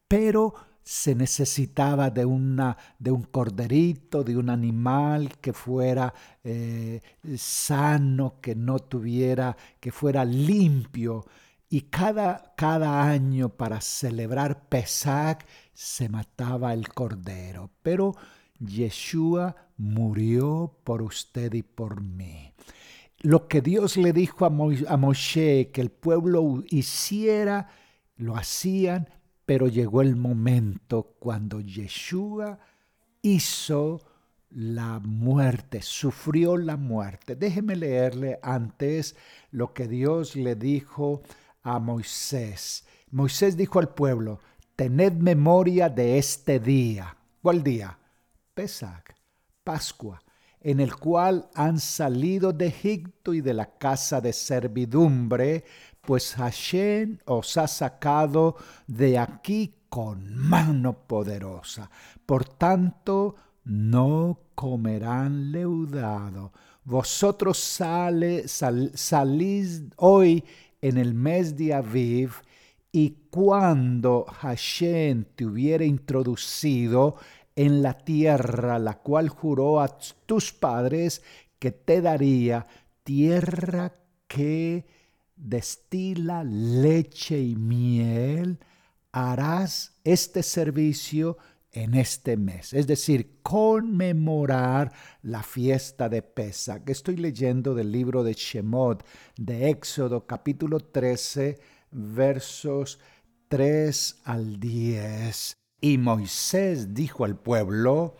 Pero 0.06 0.54
se 0.84 1.16
necesitaba 1.16 2.10
de, 2.10 2.26
una, 2.26 2.76
de 3.00 3.12
un 3.12 3.24
corderito, 3.24 4.26
de 4.26 4.36
un 4.36 4.50
animal 4.50 5.38
que 5.40 5.54
fuera 5.54 6.14
eh, 6.44 7.00
sano, 7.38 8.42
que 8.42 8.54
no 8.54 8.80
tuviera, 8.80 9.56
que 9.80 9.94
fuera 9.94 10.26
limpio. 10.26 11.26
Y 11.74 11.90
cada, 11.90 12.54
cada 12.56 13.02
año 13.02 13.50
para 13.50 13.82
celebrar 13.82 14.70
Pesach 14.70 15.44
se 15.74 16.08
mataba 16.08 16.72
el 16.72 16.88
cordero. 16.88 17.72
Pero 17.82 18.14
Yeshua 18.60 19.56
murió 19.78 20.78
por 20.84 21.02
usted 21.02 21.52
y 21.56 21.64
por 21.64 22.00
mí. 22.00 22.54
Lo 23.22 23.48
que 23.48 23.62
Dios 23.62 23.98
le 23.98 24.14
dijo 24.14 24.46
a, 24.46 24.52
Moshe 24.52 25.72
que 25.74 25.82
el 25.82 25.90
pueblo 25.90 26.64
hiciera, 26.70 27.70
lo 28.18 28.36
hacían, 28.36 29.10
pero 29.48 29.68
llegó 29.68 30.04
el 30.04 30.16
momento 30.16 31.16
cuando 31.18 31.60
Yeshua 31.60 32.60
hizo 33.24 34.00
la 34.52 35.00
muerte, 35.00 35.82
sufrió 35.82 36.56
la 36.56 36.78
muerte. 36.78 37.36
Déjeme 37.36 37.76
leerle 37.76 38.38
antes 38.44 39.16
lo 39.50 39.74
que 39.74 39.88
Dios 39.88 40.36
le 40.36 40.54
dijo 40.54 41.24
a 41.64 41.80
Moisés. 41.80 42.86
Moisés 43.12 43.58
dijo 43.58 43.80
al 43.80 43.90
pueblo, 43.90 44.40
tened 44.76 45.14
memoria 45.14 45.90
de 45.90 46.18
este 46.18 46.60
día. 46.60 47.16
¿Cuál 47.42 47.64
día? 47.64 47.98
Pesach, 48.54 49.16
Pascua, 49.64 50.22
en 50.62 50.80
el 50.80 50.96
cual 50.96 51.50
han 51.56 51.80
salido 51.80 52.54
de 52.54 52.68
Egipto 52.68 53.34
y 53.34 53.42
de 53.42 53.54
la 53.54 53.78
casa 53.78 54.22
de 54.22 54.34
servidumbre, 54.34 55.64
pues 56.02 56.36
Hashem 56.36 57.18
os 57.26 57.58
ha 57.58 57.68
sacado 57.68 58.56
de 58.88 59.18
aquí 59.18 59.74
con 59.90 60.36
mano 60.36 61.08
poderosa. 61.08 61.90
Por 62.26 62.46
tanto, 62.46 63.36
no 63.64 64.40
comerán 64.56 65.52
leudado. 65.52 66.52
Vosotros 66.84 67.58
sale, 67.58 68.48
salís 68.48 69.84
hoy 69.98 70.44
en 70.84 70.98
el 70.98 71.14
mes 71.14 71.56
de 71.56 71.74
Aviv, 71.74 72.34
y 72.92 73.16
cuando 73.32 74.26
Hashem 74.28 75.24
te 75.34 75.46
hubiera 75.46 75.86
introducido 75.86 77.16
en 77.56 77.82
la 77.82 77.98
tierra, 77.98 78.78
la 78.80 79.00
cual 79.00 79.30
juró 79.30 79.80
a 79.80 79.98
tus 80.26 80.52
padres 80.52 81.24
que 81.58 81.72
te 81.72 82.02
daría, 82.02 82.68
tierra 83.04 83.94
que 84.28 84.86
destila 85.38 86.44
leche 86.44 87.40
y 87.40 87.56
miel, 87.56 88.60
harás 89.14 89.94
este 90.04 90.44
servicio 90.44 91.38
en 91.74 91.96
este 91.96 92.38
mes, 92.38 92.72
es 92.74 92.86
decir, 92.86 93.40
conmemorar 93.42 94.94
la 95.24 95.42
fiesta 95.42 96.08
de 96.08 96.22
Pesach. 96.22 96.88
Estoy 96.88 97.18
leyendo 97.18 97.74
del 97.74 97.92
libro 97.92 98.24
de 98.24 98.34
Shemot, 98.34 99.04
de 99.38 99.70
Éxodo 99.70 100.28
capítulo 100.28 100.80
13, 100.80 101.60
versos 101.92 103.00
3 103.48 104.22
al 104.24 104.60
10. 104.60 105.58
Y 105.82 105.98
Moisés 105.98 106.94
dijo 106.94 107.26
al 107.26 107.38
pueblo, 107.38 108.16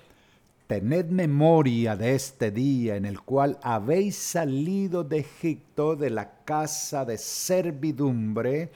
Tened 0.68 1.10
memoria 1.10 1.96
de 1.96 2.16
este 2.16 2.50
día 2.50 2.96
en 2.96 3.06
el 3.06 3.22
cual 3.22 3.60
habéis 3.62 4.16
salido 4.16 5.04
de 5.04 5.20
Egipto 5.20 5.96
de 5.96 6.10
la 6.10 6.44
casa 6.44 7.06
de 7.06 7.20
servidumbre, 7.20 8.72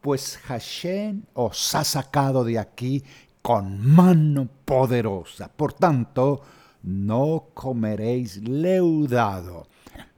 pues 0.00 0.36
Hashem 0.36 1.22
os 1.34 1.74
ha 1.74 1.82
sacado 1.82 2.44
de 2.44 2.58
aquí 2.58 3.02
con 3.42 3.80
mano 3.86 4.48
poderosa. 4.64 5.48
Por 5.48 5.72
tanto, 5.72 6.42
no 6.82 7.48
comeréis 7.54 8.36
leudado. 8.36 9.66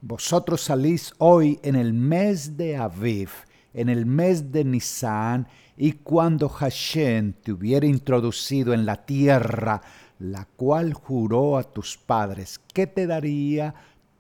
Vosotros 0.00 0.62
salís 0.62 1.12
hoy 1.18 1.58
en 1.62 1.76
el 1.76 1.92
mes 1.92 2.56
de 2.56 2.76
Aviv, 2.76 3.30
en 3.74 3.88
el 3.88 4.06
mes 4.06 4.52
de 4.52 4.64
Nisan, 4.64 5.46
y 5.76 5.92
cuando 5.92 6.48
Hashem 6.48 7.32
te 7.42 7.52
hubiera 7.52 7.86
introducido 7.86 8.74
en 8.74 8.84
la 8.84 9.04
tierra, 9.04 9.80
la 10.18 10.44
cual 10.44 10.92
juró 10.92 11.56
a 11.56 11.64
tus 11.64 11.96
padres 11.96 12.60
que 12.72 12.86
te 12.86 13.06
daría 13.06 13.74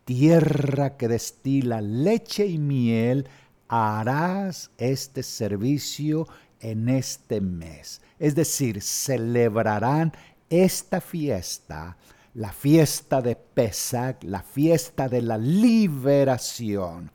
tierra 0.04 0.96
que 0.96 1.08
destila 1.08 1.80
leche 1.80 2.46
y 2.46 2.58
miel, 2.58 3.28
harás 3.68 4.70
este 4.78 5.22
servicio 5.22 6.26
en 6.62 6.88
este 6.88 7.40
mes. 7.40 8.00
Es 8.18 8.34
decir, 8.34 8.80
celebrarán 8.80 10.12
esta 10.48 11.00
fiesta, 11.00 11.96
la 12.34 12.52
fiesta 12.52 13.20
de 13.20 13.36
Pesach, 13.36 14.22
la 14.22 14.42
fiesta 14.42 15.08
de 15.08 15.20
la 15.20 15.36
liberación. 15.36 17.10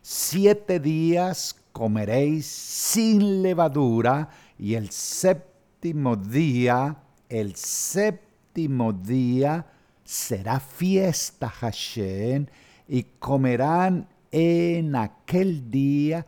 Siete 0.00 0.80
días 0.80 1.56
comeréis 1.72 2.46
sin 2.46 3.42
levadura 3.42 4.30
y 4.58 4.74
el 4.74 4.90
séptimo 4.90 6.16
día, 6.16 6.96
el 7.28 7.56
séptimo 7.56 8.92
día 8.92 9.66
será 10.04 10.60
fiesta 10.60 11.48
Hashem 11.48 12.46
y 12.88 13.04
comerán 13.18 14.08
en 14.30 14.96
aquel 14.96 15.70
día, 15.70 16.26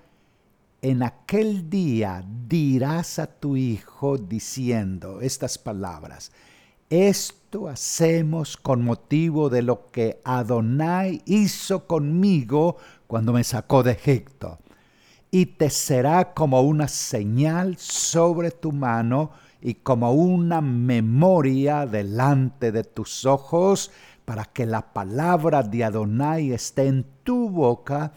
en 0.84 1.02
aquel 1.02 1.70
día 1.70 2.22
dirás 2.46 3.18
a 3.18 3.26
tu 3.26 3.56
hijo 3.56 4.18
diciendo 4.18 5.22
estas 5.22 5.56
palabras, 5.56 6.30
esto 6.90 7.68
hacemos 7.68 8.58
con 8.58 8.84
motivo 8.84 9.48
de 9.48 9.62
lo 9.62 9.86
que 9.86 10.20
Adonai 10.24 11.22
hizo 11.24 11.86
conmigo 11.86 12.76
cuando 13.06 13.32
me 13.32 13.44
sacó 13.44 13.82
de 13.82 13.92
Egipto. 13.92 14.58
Y 15.30 15.46
te 15.46 15.70
será 15.70 16.34
como 16.34 16.60
una 16.60 16.86
señal 16.86 17.78
sobre 17.78 18.50
tu 18.50 18.70
mano 18.70 19.30
y 19.62 19.76
como 19.76 20.12
una 20.12 20.60
memoria 20.60 21.86
delante 21.86 22.72
de 22.72 22.84
tus 22.84 23.24
ojos, 23.24 23.90
para 24.26 24.44
que 24.44 24.66
la 24.66 24.92
palabra 24.92 25.62
de 25.62 25.82
Adonai 25.82 26.52
esté 26.52 26.88
en 26.88 27.06
tu 27.22 27.48
boca, 27.48 28.12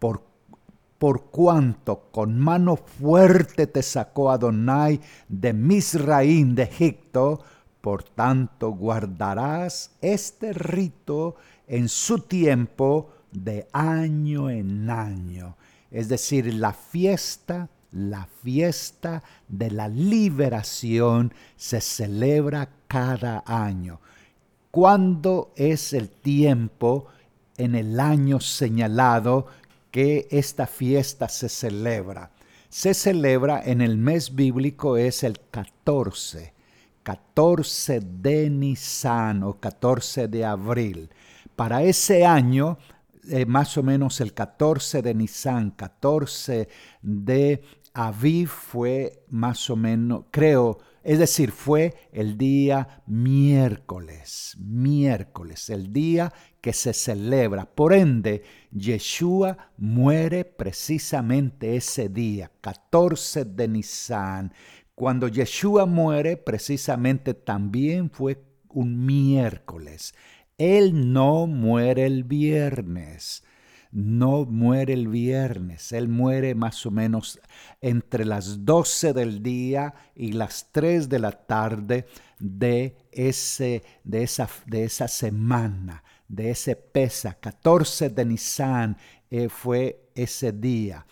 por, 0.00 0.27
por 0.98 1.30
cuanto 1.30 2.10
con 2.10 2.38
mano 2.38 2.76
fuerte 2.76 3.66
te 3.66 3.82
sacó 3.82 4.30
Adonai 4.30 5.00
de 5.28 5.52
Misraín 5.52 6.54
de 6.54 6.64
Egipto, 6.64 7.42
por 7.80 8.02
tanto 8.02 8.70
guardarás 8.70 9.92
este 10.00 10.52
rito 10.52 11.36
en 11.66 11.88
su 11.88 12.20
tiempo 12.20 13.10
de 13.30 13.68
año 13.72 14.50
en 14.50 14.90
año, 14.90 15.56
es 15.90 16.08
decir, 16.08 16.52
la 16.54 16.72
fiesta 16.72 17.68
la 17.90 18.26
fiesta 18.42 19.22
de 19.48 19.70
la 19.70 19.88
liberación 19.88 21.32
se 21.56 21.80
celebra 21.80 22.68
cada 22.86 23.42
año. 23.46 24.00
¿Cuándo 24.70 25.52
es 25.56 25.92
el 25.92 26.10
tiempo 26.10 27.06
en 27.56 27.74
el 27.74 27.98
año 27.98 28.40
señalado 28.40 29.46
que 29.98 30.28
esta 30.30 30.68
fiesta 30.68 31.28
se 31.28 31.48
celebra? 31.48 32.30
Se 32.68 32.94
celebra 32.94 33.60
en 33.64 33.80
el 33.80 33.98
mes 33.98 34.32
bíblico, 34.32 34.96
es 34.96 35.24
el 35.24 35.40
14, 35.50 36.54
14 37.02 37.98
de 37.98 38.48
Nisan 38.48 39.42
o 39.42 39.58
14 39.58 40.28
de 40.28 40.44
abril. 40.44 41.10
Para 41.56 41.82
ese 41.82 42.24
año 42.24 42.78
eh, 43.28 43.44
más 43.44 43.76
o 43.76 43.82
menos 43.82 44.20
el 44.20 44.34
14 44.34 45.02
de 45.02 45.14
Nisan, 45.14 45.72
14 45.72 46.68
de 47.02 47.64
Aviv 47.92 48.46
fue 48.50 49.24
más 49.30 49.68
o 49.68 49.74
menos, 49.74 50.26
creo, 50.30 50.78
es 51.02 51.18
decir, 51.18 51.52
fue 51.52 51.94
el 52.12 52.36
día 52.36 53.02
miércoles, 53.06 54.56
miércoles, 54.58 55.70
el 55.70 55.92
día 55.92 56.32
que 56.60 56.72
se 56.72 56.92
celebra. 56.92 57.64
Por 57.64 57.92
ende, 57.92 58.42
Yeshua 58.70 59.72
muere 59.76 60.44
precisamente 60.44 61.76
ese 61.76 62.08
día, 62.08 62.50
14 62.60 63.44
de 63.44 63.68
Nisan. 63.68 64.52
Cuando 64.94 65.28
Yeshua 65.28 65.86
muere, 65.86 66.36
precisamente 66.36 67.34
también 67.34 68.10
fue 68.10 68.42
un 68.68 69.06
miércoles. 69.06 70.14
Él 70.58 71.12
no 71.12 71.46
muere 71.46 72.04
el 72.06 72.24
viernes 72.24 73.44
no 73.90 74.44
muere 74.44 74.92
el 74.92 75.08
viernes, 75.08 75.92
él 75.92 76.08
muere 76.08 76.54
más 76.54 76.84
o 76.84 76.90
menos 76.90 77.40
entre 77.80 78.24
las 78.24 78.64
12 78.64 79.12
del 79.12 79.42
día 79.42 79.94
y 80.14 80.32
las 80.32 80.68
3 80.72 81.08
de 81.08 81.18
la 81.18 81.32
tarde 81.32 82.06
de, 82.38 82.96
ese, 83.12 83.82
de, 84.04 84.22
esa, 84.22 84.48
de 84.66 84.84
esa 84.84 85.08
semana, 85.08 86.02
de 86.28 86.50
ese 86.50 86.76
pesa. 86.76 87.34
14 87.34 88.10
de 88.10 88.24
Nisan 88.24 88.96
eh, 89.30 89.48
fue 89.48 90.10
ese 90.14 90.52
día. 90.52 91.06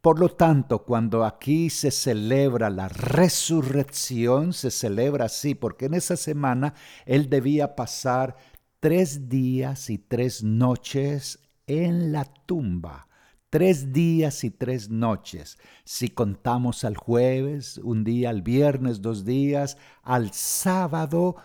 Por 0.00 0.18
lo 0.18 0.30
tanto, 0.30 0.82
cuando 0.84 1.26
aquí 1.26 1.68
se 1.68 1.90
celebra 1.90 2.70
la 2.70 2.88
resurrección, 2.88 4.54
se 4.54 4.70
celebra 4.70 5.26
así, 5.26 5.54
porque 5.54 5.86
en 5.86 5.94
esa 5.94 6.16
semana 6.16 6.74
él 7.04 7.28
debía 7.28 7.76
pasar 7.76 8.36
tres 8.80 9.28
días 9.28 9.90
y 9.90 9.98
tres 9.98 10.42
noches 10.42 11.38
en 11.70 12.10
la 12.10 12.24
tumba. 12.24 13.06
Tres 13.48 13.92
días 13.92 14.42
y 14.44 14.50
tres 14.50 14.90
noches. 14.90 15.58
Si 15.84 16.08
contamos 16.08 16.84
al 16.84 16.96
jueves, 16.96 17.78
un 17.78 18.02
día, 18.04 18.30
al 18.30 18.42
viernes, 18.42 19.00
dos 19.02 19.24
días, 19.24 19.76
al 20.02 20.32
sábado, 20.32 21.36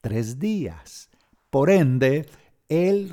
tres 0.00 0.38
días. 0.38 1.10
Por 1.50 1.70
ende, 1.70 2.26
él, 2.68 3.10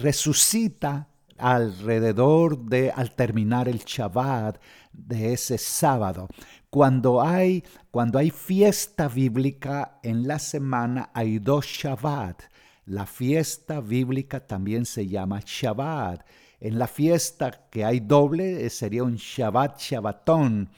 resucita 0.00 1.08
alrededor 1.38 2.58
de, 2.66 2.90
al 2.90 3.14
terminar 3.14 3.68
el 3.68 3.78
Shabbat 3.78 4.60
de 4.92 5.32
ese 5.32 5.58
sábado. 5.58 6.28
Cuando 6.70 7.22
hay, 7.22 7.64
cuando 7.90 8.18
hay 8.18 8.30
fiesta 8.30 9.08
bíblica 9.08 10.00
en 10.02 10.26
la 10.26 10.38
semana, 10.38 11.10
hay 11.14 11.38
dos 11.38 11.66
Shabbat. 11.66 12.42
La 12.86 13.06
fiesta 13.06 13.80
bíblica 13.80 14.46
también 14.46 14.84
se 14.84 15.06
llama 15.06 15.40
Shabbat. 15.44 16.26
En 16.60 16.78
la 16.78 16.86
fiesta 16.86 17.68
que 17.70 17.84
hay 17.84 18.00
doble 18.00 18.66
eh, 18.66 18.70
sería 18.70 19.04
un 19.04 19.16
Shabbat 19.16 19.80
Shabbatón. 19.80 20.70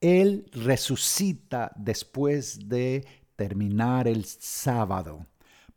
Él 0.00 0.46
resucita 0.52 1.72
después 1.76 2.68
de 2.68 3.06
terminar 3.36 4.08
el 4.08 4.24
sábado. 4.24 5.26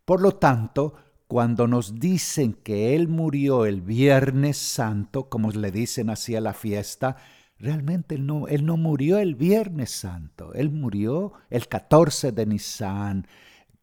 Por 0.04 0.22
lo 0.22 0.36
tanto, 0.36 0.94
cuando 1.26 1.66
nos 1.66 2.00
dicen 2.00 2.54
que 2.54 2.94
Él 2.94 3.08
murió 3.08 3.66
el 3.66 3.82
Viernes 3.82 4.56
Santo, 4.56 5.28
como 5.28 5.50
le 5.50 5.70
dicen 5.70 6.08
así 6.08 6.34
a 6.34 6.40
la 6.40 6.54
fiesta, 6.54 7.16
realmente 7.58 8.14
Él 8.14 8.26
no, 8.26 8.46
no 8.46 8.76
murió 8.78 9.18
el 9.18 9.34
Viernes 9.34 9.90
Santo, 9.90 10.54
Él 10.54 10.70
murió 10.70 11.34
el 11.50 11.68
14 11.68 12.32
de 12.32 12.46
Nisan, 12.46 13.26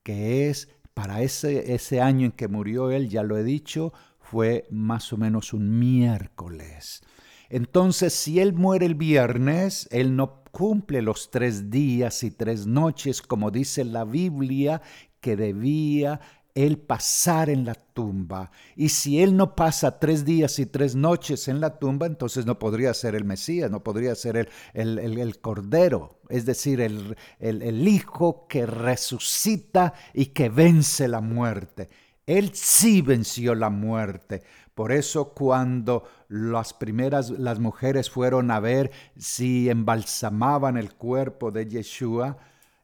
que 0.01 0.49
es 0.49 0.69
para 0.95 1.21
ese, 1.21 1.75
ese 1.75 2.01
año 2.01 2.25
en 2.25 2.31
que 2.31 2.47
murió 2.47 2.89
Él, 2.89 3.09
ya 3.09 3.21
lo 3.21 3.37
he 3.37 3.43
dicho, 3.43 3.93
fue 4.19 4.65
más 4.71 5.13
o 5.13 5.17
menos 5.17 5.53
un 5.53 5.77
miércoles. 5.77 7.03
Entonces, 7.49 8.13
si 8.13 8.39
Él 8.39 8.53
muere 8.53 8.87
el 8.87 8.95
viernes, 8.95 9.87
Él 9.91 10.15
no 10.15 10.43
cumple 10.51 11.01
los 11.01 11.29
tres 11.29 11.69
días 11.69 12.23
y 12.23 12.31
tres 12.31 12.65
noches, 12.65 13.21
como 13.21 13.51
dice 13.51 13.83
la 13.83 14.05
Biblia, 14.05 14.81
que 15.19 15.35
debía 15.35 16.21
él 16.55 16.77
pasar 16.77 17.49
en 17.49 17.65
la 17.65 17.75
tumba. 17.75 18.49
Y 18.77 18.89
si 18.89 19.21
Él 19.21 19.35
no 19.35 19.55
pasa 19.55 19.99
tres 19.99 20.23
días 20.23 20.57
y 20.57 20.65
tres 20.65 20.95
noches 20.95 21.49
en 21.49 21.59
la 21.59 21.77
tumba, 21.77 22.07
entonces 22.07 22.45
no 22.45 22.57
podría 22.57 22.93
ser 22.93 23.13
el 23.13 23.25
Mesías, 23.25 23.69
no 23.69 23.83
podría 23.83 24.15
ser 24.15 24.49
el, 24.73 24.97
el, 24.99 25.39
Cordero, 25.39 26.21
es 26.29 26.45
decir, 26.45 26.79
el, 26.79 27.17
el 27.39 27.87
Hijo 27.87 28.47
que 28.47 28.65
resucita 28.65 29.93
y 30.13 30.27
que 30.27 30.47
vence 30.47 31.09
la 31.09 31.19
muerte. 31.19 31.89
Él 32.25 32.51
sí 32.53 33.01
venció 33.01 33.53
la 33.53 33.69
muerte. 33.69 34.41
Por 34.73 34.93
eso 34.93 35.33
cuando 35.33 36.05
las 36.29 36.73
primeras, 36.73 37.31
las 37.31 37.59
mujeres 37.59 38.09
fueron 38.09 38.49
a 38.49 38.61
ver 38.61 38.91
si 39.17 39.69
embalsamaban 39.69 40.77
el 40.77 40.95
cuerpo 40.95 41.51
de 41.51 41.67
Yeshua, 41.67 42.37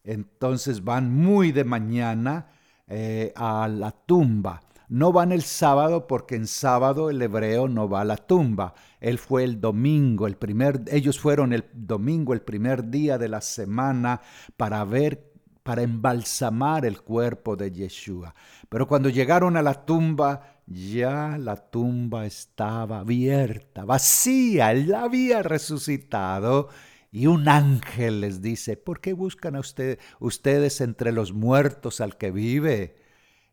entonces 0.04 0.84
van 0.84 1.14
muy 1.14 1.54
de 1.54 1.64
mañana 1.64 2.48
eh, 2.94 3.32
a 3.38 3.70
la 3.70 3.92
tumba. 3.92 4.60
No 4.90 5.14
van 5.14 5.32
el 5.32 5.44
sábado 5.44 6.08
porque 6.08 6.36
en 6.36 6.46
sábado 6.46 7.10
el 7.10 7.22
hebreo 7.22 7.70
no 7.70 7.88
va 7.88 8.02
a 8.02 8.06
la 8.06 8.18
tumba. 8.18 8.74
Él 9.00 9.18
fue 9.18 9.46
el 9.46 9.62
domingo, 9.62 10.28
el 10.28 10.36
primer, 10.36 10.82
ellos 10.88 11.18
fueron 11.18 11.54
el 11.54 11.64
domingo, 11.72 12.34
el 12.34 12.42
primer 12.42 12.90
día 12.90 13.18
de 13.18 13.30
la 13.30 13.40
semana 13.40 14.20
para 14.58 14.84
ver, 14.84 15.32
para 15.64 15.84
embalsamar 15.84 16.86
el 16.86 17.02
cuerpo 17.02 17.56
de 17.56 17.72
Yeshua. 17.72 18.36
Pero 18.68 18.86
cuando 18.86 19.08
llegaron 19.08 19.56
a 19.56 19.62
la 19.62 19.86
tumba, 19.86 20.60
ya 20.68 21.38
la 21.40 21.56
tumba 21.56 22.26
estaba 22.26 23.00
abierta, 23.00 23.86
vacía, 23.86 24.74
él 24.74 24.94
había 24.94 25.44
resucitado. 25.44 26.68
Y 27.12 27.28
un 27.28 27.50
ángel 27.50 28.22
les 28.22 28.42
dice, 28.42 28.78
¿por 28.78 29.02
qué 29.02 29.12
buscan 29.12 29.58
a 29.58 29.60
usted, 29.60 30.00
ustedes 30.20 30.80
entre 30.80 31.12
los 31.12 31.34
muertos 31.34 32.00
al 32.00 32.18
que 32.18 32.32
vive? 32.32 32.96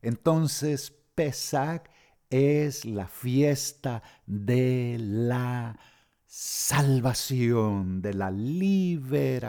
Entonces, 0.00 0.92
Pesach 1.16 1.90
es 2.30 2.84
la 2.84 3.08
fiesta 3.08 4.04
de 4.26 4.96
la 5.00 5.76
salvación, 6.24 8.00
de 8.00 8.14
la 8.14 8.30
liberación. 8.30 9.48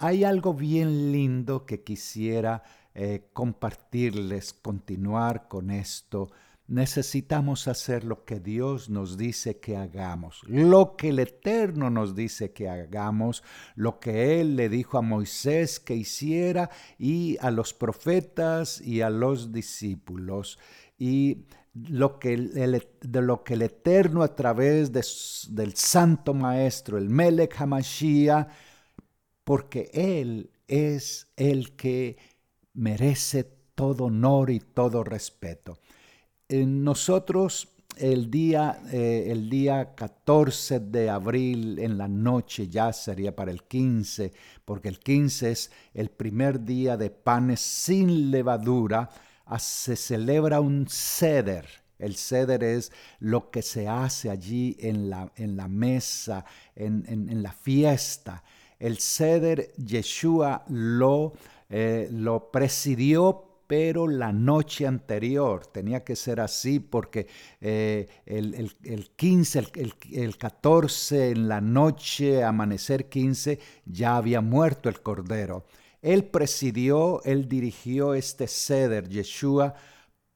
Hay 0.00 0.24
algo 0.24 0.54
bien 0.54 1.12
lindo 1.12 1.66
que 1.66 1.84
quisiera 1.84 2.64
eh, 2.94 3.30
compartirles, 3.32 4.54
continuar 4.54 5.46
con 5.46 5.70
esto 5.70 6.32
necesitamos 6.68 7.68
hacer 7.68 8.04
lo 8.04 8.24
que 8.24 8.40
Dios 8.40 8.90
nos 8.90 9.16
dice 9.16 9.58
que 9.60 9.76
hagamos, 9.76 10.42
lo 10.46 10.96
que 10.96 11.10
el 11.10 11.20
Eterno 11.20 11.90
nos 11.90 12.16
dice 12.16 12.52
que 12.52 12.68
hagamos, 12.68 13.44
lo 13.76 14.00
que 14.00 14.40
Él 14.40 14.56
le 14.56 14.68
dijo 14.68 14.98
a 14.98 15.02
Moisés 15.02 15.78
que 15.78 15.94
hiciera 15.94 16.70
y 16.98 17.36
a 17.40 17.50
los 17.50 17.72
profetas 17.72 18.80
y 18.80 19.00
a 19.00 19.10
los 19.10 19.52
discípulos. 19.52 20.58
Y 20.98 21.44
lo 21.72 22.18
que 22.18 22.34
el, 22.34 22.88
de 23.00 23.22
lo 23.22 23.44
que 23.44 23.54
el 23.54 23.62
Eterno 23.62 24.22
a 24.22 24.34
través 24.34 24.90
del 24.92 25.74
Santo 25.76 26.34
Maestro, 26.34 26.98
el 26.98 27.08
Melech 27.08 27.60
Hamashiach, 27.60 28.48
porque 29.44 29.90
Él 29.92 30.50
es 30.66 31.28
el 31.36 31.76
que 31.76 32.16
merece 32.72 33.44
todo 33.74 34.06
honor 34.06 34.50
y 34.50 34.58
todo 34.58 35.04
respeto 35.04 35.78
nosotros 36.48 37.68
el 37.96 38.30
día, 38.30 38.78
eh, 38.92 39.28
el 39.30 39.48
día 39.48 39.94
14 39.94 40.80
de 40.80 41.08
abril 41.08 41.78
en 41.78 41.96
la 41.96 42.08
noche, 42.08 42.68
ya 42.68 42.92
sería 42.92 43.34
para 43.34 43.50
el 43.50 43.62
15, 43.64 44.32
porque 44.64 44.88
el 44.88 44.98
15 44.98 45.50
es 45.50 45.70
el 45.94 46.10
primer 46.10 46.62
día 46.64 46.96
de 46.96 47.10
panes 47.10 47.60
sin 47.60 48.30
levadura, 48.30 49.08
ah, 49.46 49.58
se 49.58 49.96
celebra 49.96 50.60
un 50.60 50.86
ceder. 50.88 51.66
El 51.98 52.16
ceder 52.16 52.62
es 52.62 52.92
lo 53.20 53.50
que 53.50 53.62
se 53.62 53.88
hace 53.88 54.28
allí 54.28 54.76
en 54.80 55.08
la, 55.08 55.32
en 55.36 55.56
la 55.56 55.66
mesa, 55.66 56.44
en, 56.74 57.04
en, 57.08 57.42
la 57.42 57.52
fiesta. 57.52 58.44
El 58.78 58.98
ceder 58.98 59.72
Yeshua 59.78 60.66
lo, 60.68 61.32
eh, 61.70 62.08
lo 62.12 62.50
presidió 62.50 63.45
pero 63.66 64.06
la 64.08 64.32
noche 64.32 64.86
anterior 64.86 65.66
tenía 65.66 66.04
que 66.04 66.16
ser 66.16 66.40
así 66.40 66.78
porque 66.78 67.26
eh, 67.60 68.08
el, 68.24 69.10
15, 69.16 69.58
el, 69.74 69.94
el, 70.12 70.38
14 70.38 71.30
en 71.30 71.48
la 71.48 71.60
noche, 71.60 72.44
amanecer 72.44 73.08
15, 73.08 73.58
ya 73.84 74.16
había 74.16 74.40
muerto 74.40 74.88
el 74.88 75.00
cordero. 75.00 75.64
Él 76.02 76.24
presidió, 76.24 77.22
él 77.24 77.48
dirigió 77.48 78.14
este 78.14 78.46
ceder, 78.46 79.08
Yeshua, 79.08 79.74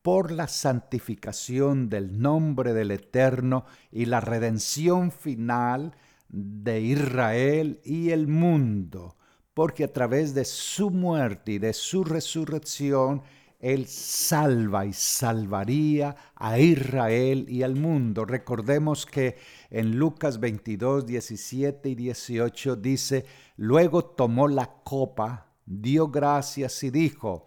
por 0.03 0.33
la 0.33 0.49
santificación 0.49 1.89
del 1.89 2.21
nombre 2.21 2.73
del 2.73 2.91
Eterno 2.91 3.67
y 3.93 4.07
la 4.07 4.21
redención 4.21 5.13
final 5.13 5.95
de 6.29 6.81
Israel 6.81 7.81
y 7.85 8.11
el 8.11 8.27
mundo 8.27 9.17
porque 9.61 9.85
a 9.85 9.93
través 9.93 10.33
de 10.33 10.47
su 10.47 10.89
muerte 10.91 11.53
y 11.53 11.59
de 11.59 11.75
su 11.75 12.03
resurrección, 12.03 13.21
Él 13.59 13.87
salva 13.89 14.87
y 14.87 14.95
salvaría 14.95 16.17
a 16.35 16.59
Israel 16.59 17.45
y 17.47 17.63
al 17.63 17.77
mundo. 17.77 18.25
Recordemos 18.25 19.05
que 19.05 19.37
en 19.69 19.99
Lucas 19.99 20.41
22, 20.41 21.05
17 21.05 21.91
y 21.91 21.95
18 21.95 22.77
dice, 22.77 23.27
luego 23.57 24.03
tomó 24.03 24.49
la 24.49 24.65
copa, 24.83 25.53
dio 25.67 26.09
gracias 26.09 26.83
y 26.83 26.91
dijo, 26.91 27.45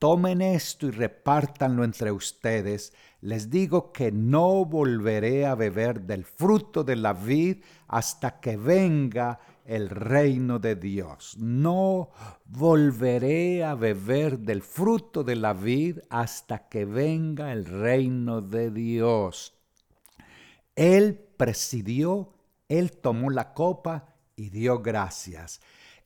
tomen 0.00 0.42
esto 0.42 0.88
y 0.88 0.90
repártanlo 0.90 1.84
entre 1.84 2.10
ustedes. 2.10 2.92
Les 3.20 3.48
digo 3.48 3.92
que 3.92 4.10
no 4.10 4.64
volveré 4.64 5.46
a 5.46 5.54
beber 5.54 6.00
del 6.00 6.24
fruto 6.24 6.82
de 6.82 6.96
la 6.96 7.12
vid 7.12 7.58
hasta 7.86 8.40
que 8.40 8.56
venga 8.56 9.38
el 9.64 9.88
reino 9.88 10.58
de 10.58 10.76
Dios. 10.76 11.36
No 11.38 12.10
volveré 12.44 13.64
a 13.64 13.74
beber 13.74 14.38
del 14.38 14.62
fruto 14.62 15.24
de 15.24 15.36
la 15.36 15.52
vid 15.52 15.98
hasta 16.10 16.68
que 16.68 16.84
venga 16.84 17.52
el 17.52 17.64
reino 17.64 18.40
de 18.40 18.70
Dios. 18.70 19.54
Él 20.76 21.18
presidió, 21.36 22.32
él 22.68 22.92
tomó 22.92 23.30
la 23.30 23.54
copa 23.54 24.14
y 24.36 24.50
dio 24.50 24.80
gracias. 24.80 25.60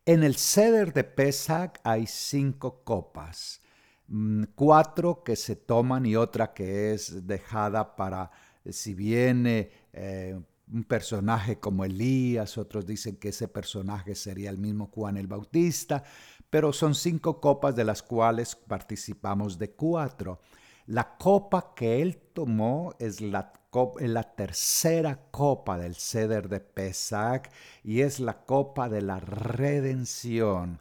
En 0.07 0.23
el 0.23 0.37
ceder 0.37 0.93
de 0.93 1.05
Pesach 1.05 1.79
hay 1.83 2.07
cinco 2.07 2.83
copas, 2.85 3.61
mm, 4.07 4.45
cuatro 4.55 5.23
que 5.23 5.37
se 5.37 5.57
toman 5.57 6.07
y 6.07 6.17
otra 6.17 6.55
que 6.55 6.95
es 6.95 7.27
dejada 7.27 7.97
para 7.97 8.31
si 8.71 8.95
viene 8.95 9.71
eh, 9.93 10.41
un 10.73 10.85
personaje 10.85 11.59
como 11.59 11.85
Elías, 11.85 12.59
otros 12.59 12.87
dicen 12.87 13.17
que 13.17 13.29
ese 13.31 13.49
personaje 13.49 14.15
sería 14.15 14.51
el 14.51 14.59
mismo 14.59 14.91
Juan 14.93 15.17
el 15.17 15.27
Bautista, 15.27 16.05
pero 16.51 16.73
son 16.73 16.95
cinco 16.95 17.41
copas 17.41 17.75
de 17.77 17.85
las 17.85 18.03
cuales 18.03 18.57
participamos 18.57 19.59
de 19.59 19.71
cuatro. 19.71 20.41
La 20.87 21.17
copa 21.19 21.75
que 21.75 22.01
él 22.01 22.19
tomó 22.33 22.95
es 22.99 23.21
la, 23.21 23.53
la 24.01 24.23
tercera 24.23 25.21
copa 25.31 25.77
del 25.77 25.95
ceder 25.95 26.49
de 26.49 26.61
Pesach 26.61 27.51
y 27.85 28.01
es 28.01 28.21
la 28.21 28.45
copa 28.45 28.89
de 28.89 29.03
la 29.03 29.21
redención. 29.21 30.81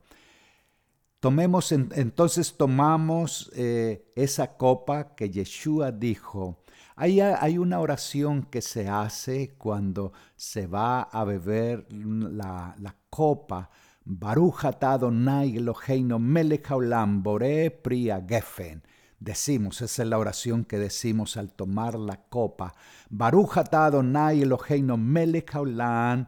Tomemos 1.20 1.72
entonces 1.72 2.56
tomamos 2.56 3.52
eh, 3.56 4.12
esa 4.16 4.56
copa 4.56 5.16
que 5.16 5.30
Yeshua 5.30 5.92
dijo. 5.92 6.64
Hay, 7.00 7.22
hay, 7.22 7.60
una 7.60 7.80
oración 7.80 8.42
que 8.42 8.60
se 8.60 8.90
hace 8.90 9.54
cuando 9.56 10.14
se 10.36 10.66
va 10.66 11.04
a 11.04 11.24
beber 11.26 11.86
la, 11.92 12.76
copa 13.12 13.70
Baruch 14.04 14.66
Adonai 14.66 15.58
Eloheinu 15.58 16.18
melech 16.18 16.72
haolam 16.72 17.22
boré 17.22 17.70
priya 17.70 18.20
gefen. 18.28 18.82
Decimos, 19.20 19.82
esa 19.82 20.02
es 20.02 20.10
la 20.10 20.18
oración 20.18 20.66
que 20.66 20.80
decimos 20.80 21.38
al 21.38 21.52
tomar 21.54 22.00
la 22.00 22.18
copa. 22.30 22.74
Baruch 23.12 23.58
Adonai 23.58 24.42
Eloheinu 24.42 24.98
melech 24.98 25.54
haolam 25.54 26.26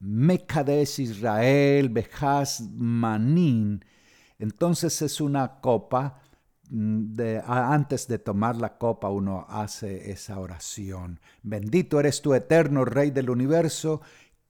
Mekadesh 0.00 0.98
Israel 0.98 1.90
Bejas 1.90 2.60
Manin. 2.60 3.84
Entonces 4.36 5.00
es 5.00 5.20
una 5.20 5.60
copa. 5.60 6.19
Mm, 6.72 7.18
antes 7.48 8.06
de 8.06 8.20
tomar 8.20 8.54
la 8.54 8.78
copa 8.78 9.10
uno 9.10 9.44
hace 9.48 10.12
esa 10.12 10.38
oración. 10.38 11.18
Bendito 11.42 11.98
eres 11.98 12.22
tu 12.22 12.32
eterno 12.32 12.84
Rey 12.84 13.10
del 13.10 13.28
universo 13.28 14.02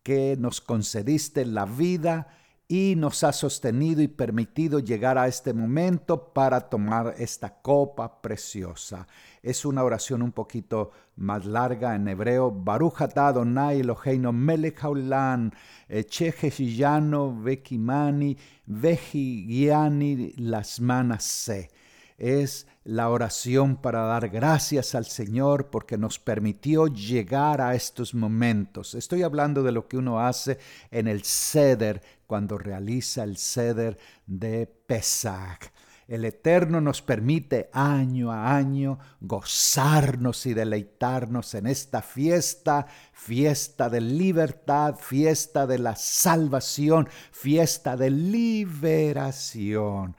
que 0.03 0.37
nos 0.39 0.61
concediste 0.61 1.47
la 1.47 1.65
vida 1.65 2.29
y 2.69 2.95
nos 2.95 3.25
ha 3.25 3.33
sostenido 3.33 4.03
y 4.03 4.09
permitido 4.09 4.81
llegar 4.81 5.17
a 5.17 5.29
este 5.29 5.55
momento 5.55 6.33
para 6.35 6.61
tomar 6.69 7.15
esta 7.19 7.63
copa 7.63 8.21
preciosa. 8.21 9.09
Es 9.43 9.65
una 9.65 9.83
oración 9.83 10.21
un 10.21 10.33
poquito 10.33 10.91
más 11.17 11.47
larga 11.47 11.95
en 11.97 12.07
hebreo. 12.07 12.51
Baruch 12.51 13.01
Adonai 13.01 13.81
Eloheinu 13.81 14.31
melech 14.31 14.85
haolam, 14.85 15.51
Cheheshiyano 15.89 17.35
vekimani, 17.41 18.37
vejigiani 18.67 20.35
las 20.37 20.81
manas 20.81 21.25
se 21.25 21.80
es 22.21 22.67
la 22.85 23.09
oración 23.09 23.77
para 23.77 24.03
dar 24.03 24.29
gracias 24.29 24.95
al 24.95 25.07
Señor 25.07 25.71
porque 25.71 25.99
nos 25.99 26.19
permitió 26.19 26.87
llegar 26.87 27.61
a 27.61 27.75
estos 27.75 28.15
momentos. 28.15 28.95
Estoy 28.95 29.23
hablando 29.23 29.63
de 29.63 29.73
lo 29.73 29.89
que 29.89 29.97
uno 29.97 30.21
hace 30.21 30.59
en 30.91 31.09
el 31.09 31.25
ceder 31.25 32.03
cuando 32.27 32.59
realiza 32.59 33.25
el 33.25 33.39
ceder 33.39 33.99
de 34.27 34.67
Pesach. 34.87 35.73
El 36.11 36.25
Eterno 36.25 36.81
nos 36.81 37.03
permite 37.03 37.71
año 37.73 38.33
a 38.33 38.57
año 38.57 38.99
gozarnos 39.21 40.45
y 40.45 40.55
deleitarnos 40.55 41.55
en 41.55 41.69
esta 41.69 42.03
fiesta, 42.03 42.87
fiesta 43.13 43.89
de 43.89 44.01
libertad, 44.01 44.97
fiesta 44.97 45.69
de 45.69 45.79
la 45.79 45.95
salvación, 45.95 47.09
fiesta 47.31 47.97
de 47.97 48.11
liberación. 48.11 50.17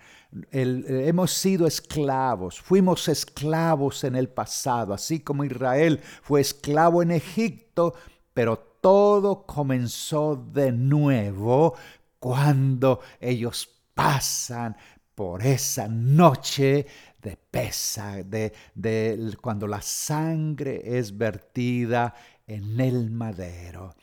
Eh, 0.51 1.03
hemos 1.07 1.32
sido 1.32 1.67
esclavos, 1.67 2.61
fuimos 2.61 3.09
esclavos 3.09 4.05
en 4.05 4.15
el 4.15 4.29
pasado, 4.29 4.93
así 4.93 5.19
como 5.19 5.43
Israel 5.43 5.99
fue 6.21 6.39
esclavo 6.39 7.01
en 7.01 7.11
Egipto, 7.11 7.93
pero 8.34 8.57
todo 8.57 9.45
comenzó 9.45 10.36
de 10.36 10.71
nuevo 10.71 11.75
cuando 12.17 13.01
ellos 13.19 13.67
pasan 13.93 14.77
por 15.13 15.45
esa 15.45 15.89
noche 15.89 16.88
de 17.21 17.38
pesa, 17.38 18.23
de, 18.23 18.53
de 18.73 19.36
cuando 19.41 19.67
la 19.67 19.82
sangre 19.82 20.97
es 20.97 21.15
vertida 21.15 22.15
en 22.47 22.79
el 22.79 23.11
madero. 23.11 23.95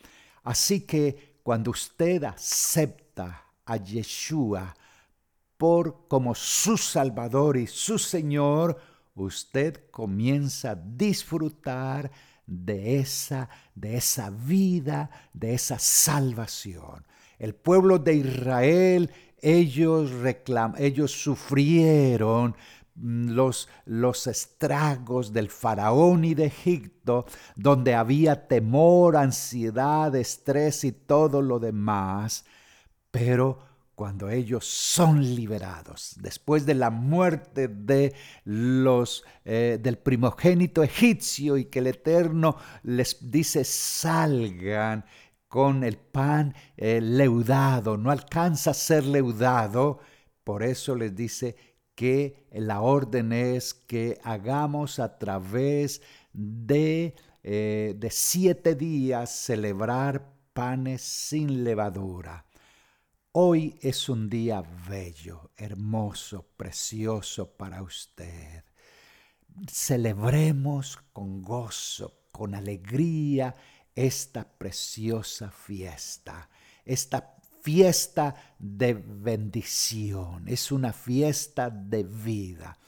Así 0.43 0.81
que 0.81 1.39
cuando 1.41 1.71
usted 1.71 2.23
acepta 2.23 3.45
a 3.65 3.77
Yeshua, 3.77 4.75
por 5.59 6.07
como 6.07 6.35
su 6.35 6.77
Salvador 6.77 7.57
y 7.57 7.67
su 7.67 7.99
Señor, 7.99 8.79
usted 9.13 9.91
comienza 9.91 10.71
a 10.71 10.75
disfrutar 10.75 12.09
de 12.47 12.97
esa, 12.99 13.49
de 13.75 13.97
esa 13.97 14.29
vida, 14.29 15.09
de 15.33 15.55
esa 15.55 15.77
salvación. 15.77 17.05
El 17.37 17.55
pueblo 17.55 17.99
de 17.99 18.13
Israel, 18.13 19.11
ellos, 19.41 20.11
reclam 20.11 20.75
ellos 20.77 21.11
sufrieron 21.11 22.55
mm, 22.95 23.31
los, 23.31 23.67
los 23.83 24.27
estragos 24.27 25.33
del 25.33 25.49
faraón 25.49 26.23
y 26.23 26.35
de 26.35 26.45
Egipto, 26.45 27.25
donde 27.57 27.95
había 27.95 28.47
temor, 28.47 29.17
ansiedad, 29.17 30.15
estrés 30.15 30.85
y 30.85 30.93
todo 30.93 31.41
lo 31.41 31.59
demás, 31.59 32.45
pero 33.11 33.68
cuando 33.99 34.29
ellos 34.29 34.65
son 34.65 35.21
liberados, 35.35 36.15
después 36.21 36.65
de 36.65 36.73
la 36.73 36.89
muerte 36.89 37.67
de 37.67 38.15
los, 38.45 39.25
eh, 39.43 39.77
del 39.83 39.97
primogénito 39.97 40.83
egipcio 40.83 41.57
y 41.57 41.65
que 41.65 41.79
el 41.79 41.87
Eterno 41.87 42.55
les 42.83 43.29
dice 43.29 43.65
salgan 43.65 45.03
con 45.49 45.83
el 45.83 45.97
pan 45.97 46.55
eh, 46.77 47.01
leudado, 47.01 47.97
no 47.97 48.09
alcanza 48.09 48.71
a 48.71 48.73
ser 48.73 49.03
leudado, 49.03 49.99
por 50.45 50.63
eso 50.63 50.95
les 50.95 51.13
dice 51.13 51.57
que 51.93 52.47
la 52.53 52.79
orden 52.79 53.33
es 53.33 53.73
que 53.73 54.17
hagamos 54.23 54.99
a 54.99 55.17
través 55.17 56.01
de, 56.31 57.15
eh, 57.43 57.95
de 57.97 58.11
siete 58.11 58.75
días 58.75 59.29
celebrar 59.29 60.31
panes 60.53 61.01
sin 61.01 61.65
levadura. 61.65 62.45
Hoy 63.31 63.77
es 63.83 64.09
un 64.09 64.27
día 64.27 64.63
bello, 64.89 65.51
hermoso, 65.55 66.47
precioso 66.57 67.55
para 67.55 67.83
usted. 67.83 68.63
Celebremos 69.71 70.97
con 71.13 71.43
gozo, 71.43 72.23
con 72.31 72.55
alegría 72.55 73.55
esta 73.93 74.43
preciosa 74.43 75.51
fiesta, 75.51 76.49
esta 76.83 77.35
fiesta 77.61 78.33
de 78.57 78.93
bendición, 78.95 80.47
es 80.47 80.71
una 80.71 80.91
fiesta 80.91 81.69
de 81.69 82.05
vida. 82.05 82.79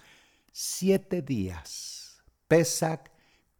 Siete 0.52 1.22
días, 1.22 2.24
Pesach, 2.48 3.12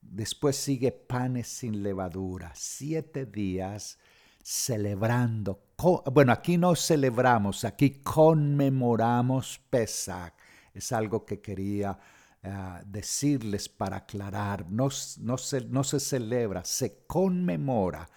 después 0.02 0.56
sigue 0.56 0.92
panes 0.92 1.48
sin 1.48 1.84
levadura, 1.84 2.52
siete 2.56 3.28
días 3.28 4.00
celebrando. 4.44 5.71
Bueno, 5.82 6.32
aquí 6.32 6.58
no 6.58 6.76
celebramos, 6.76 7.66
aquí 7.66 8.02
conmemoramos 8.04 9.60
Pesach. 9.68 10.34
Es 10.76 10.92
algo 10.92 11.26
que 11.26 11.42
quería 11.42 11.98
eh, 12.44 12.52
decirles 12.86 13.68
para 13.68 13.98
aclarar. 13.98 14.70
No, 14.70 14.90
no, 15.22 15.38
se, 15.38 16.00
celebra, 16.00 16.64
se 16.64 17.06
conmemora. 17.08 18.08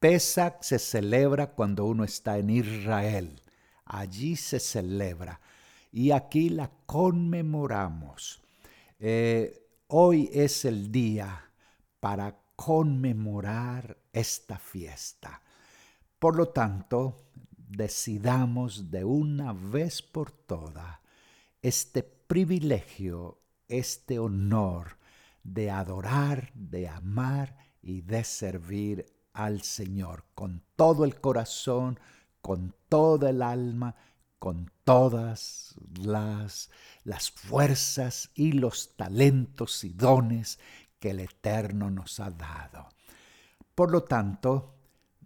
Pesach 0.00 0.62
se 0.62 0.78
celebra 0.78 1.48
cuando 1.48 1.84
uno 1.84 2.02
está 2.02 2.38
en 2.38 2.48
Israel. 2.48 3.42
Allí 3.84 4.34
se 4.34 4.58
celebra. 4.58 5.38
Y 5.92 6.12
aquí 6.12 6.48
la 6.48 6.70
conmemoramos. 6.86 8.40
Eh, 8.98 9.68
hoy 9.88 10.30
es 10.32 10.64
el 10.64 10.90
día 10.90 11.44
para 12.00 12.38
conmemorar 12.56 13.98
esta 14.14 14.58
fiesta. 14.58 15.42
Por 16.26 16.34
lo 16.34 16.48
tanto, 16.48 17.28
decidamos 17.56 18.90
de 18.90 19.04
una 19.04 19.52
vez 19.52 20.02
por 20.02 20.32
todas 20.32 20.98
este 21.62 22.02
privilegio, 22.02 23.38
este 23.68 24.18
honor 24.18 24.98
de 25.44 25.70
adorar, 25.70 26.50
de 26.54 26.88
amar 26.88 27.56
y 27.80 28.00
de 28.00 28.24
servir 28.24 29.06
al 29.34 29.62
Señor 29.62 30.24
con 30.34 30.64
todo 30.74 31.04
el 31.04 31.20
corazón, 31.20 32.00
con 32.40 32.74
toda 32.88 33.30
el 33.30 33.40
alma, 33.40 33.94
con 34.40 34.72
todas 34.82 35.76
las, 35.96 36.70
las 37.04 37.30
fuerzas 37.30 38.32
y 38.34 38.50
los 38.50 38.96
talentos 38.96 39.84
y 39.84 39.90
dones 39.90 40.58
que 40.98 41.10
el 41.10 41.20
Eterno 41.20 41.88
nos 41.88 42.18
ha 42.18 42.32
dado. 42.32 42.88
Por 43.76 43.92
lo 43.92 44.02
tanto, 44.02 44.75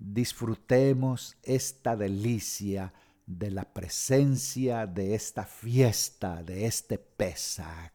disfrutemos 0.01 1.37
esta 1.43 1.95
delicia 1.95 2.93
de 3.27 3.51
la 3.51 3.65
presencia 3.65 4.87
de 4.87 5.15
esta 5.15 5.45
fiesta, 5.45 6.43
de 6.43 6.67
este 6.67 6.99
Pesach. 6.99 7.93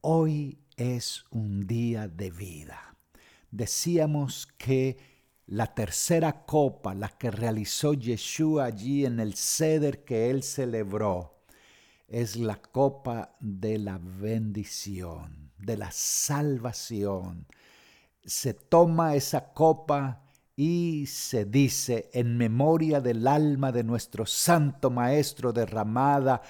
Hoy 0.00 0.58
es 0.76 1.24
un 1.30 1.66
día 1.66 2.08
de 2.08 2.30
vida. 2.30 2.96
decíamos 3.50 4.48
que 4.58 4.96
la 5.46 5.74
tercera 5.74 6.44
copa, 6.44 6.94
la 6.94 7.08
que 7.08 7.30
realizó 7.30 7.94
Yeshua 7.94 8.64
allí 8.64 9.04
en 9.04 9.20
el 9.20 9.34
ceder 9.34 10.04
que 10.04 10.30
él 10.30 10.42
celebró, 10.42 11.44
es 12.08 12.34
la 12.34 12.56
copa 12.56 13.36
de 13.38 13.78
la 13.78 13.98
bendición, 13.98 15.52
de 15.58 15.76
la 15.76 15.92
salvación. 15.92 17.46
Se 18.24 18.54
toma 18.54 19.14
esa 19.14 19.52
copa 19.52 20.23
y 20.56 21.06
se 21.06 21.44
dice 21.44 22.10
en 22.12 22.36
memoria 22.36 23.00
del 23.00 23.26
alma 23.26 23.72
de 23.72 23.82
nuestro 23.82 24.24
Santo 24.24 24.90
Maestro 24.90 25.52
derramada 25.52 26.42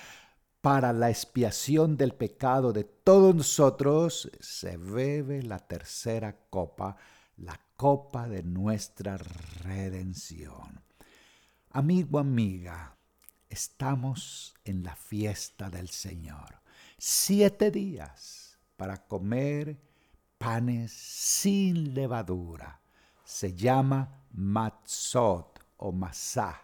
para 0.60 0.92
la 0.92 1.10
expiación 1.10 1.96
del 1.96 2.14
pecado 2.14 2.72
de 2.72 2.84
todos 2.84 3.34
nosotros, 3.34 4.30
se 4.40 4.76
bebe 4.76 5.42
la 5.42 5.58
tercera 5.58 6.36
copa, 6.50 6.96
la 7.36 7.58
copa 7.76 8.28
de 8.28 8.42
nuestra 8.42 9.18
redención. 9.18 10.82
Amigo, 11.70 12.18
amiga, 12.18 12.96
estamos 13.48 14.54
en 14.64 14.84
la 14.84 14.96
fiesta 14.96 15.70
del 15.70 15.88
Señor. 15.88 16.60
Siete 16.96 17.70
días 17.70 18.58
para 18.76 19.06
comer 19.06 19.78
panes 20.38 20.92
sin 20.92 21.94
levadura 21.94 22.83
se 23.24 23.54
llama 23.54 24.24
matzot 24.32 25.60
o 25.78 25.92
masá. 25.92 26.62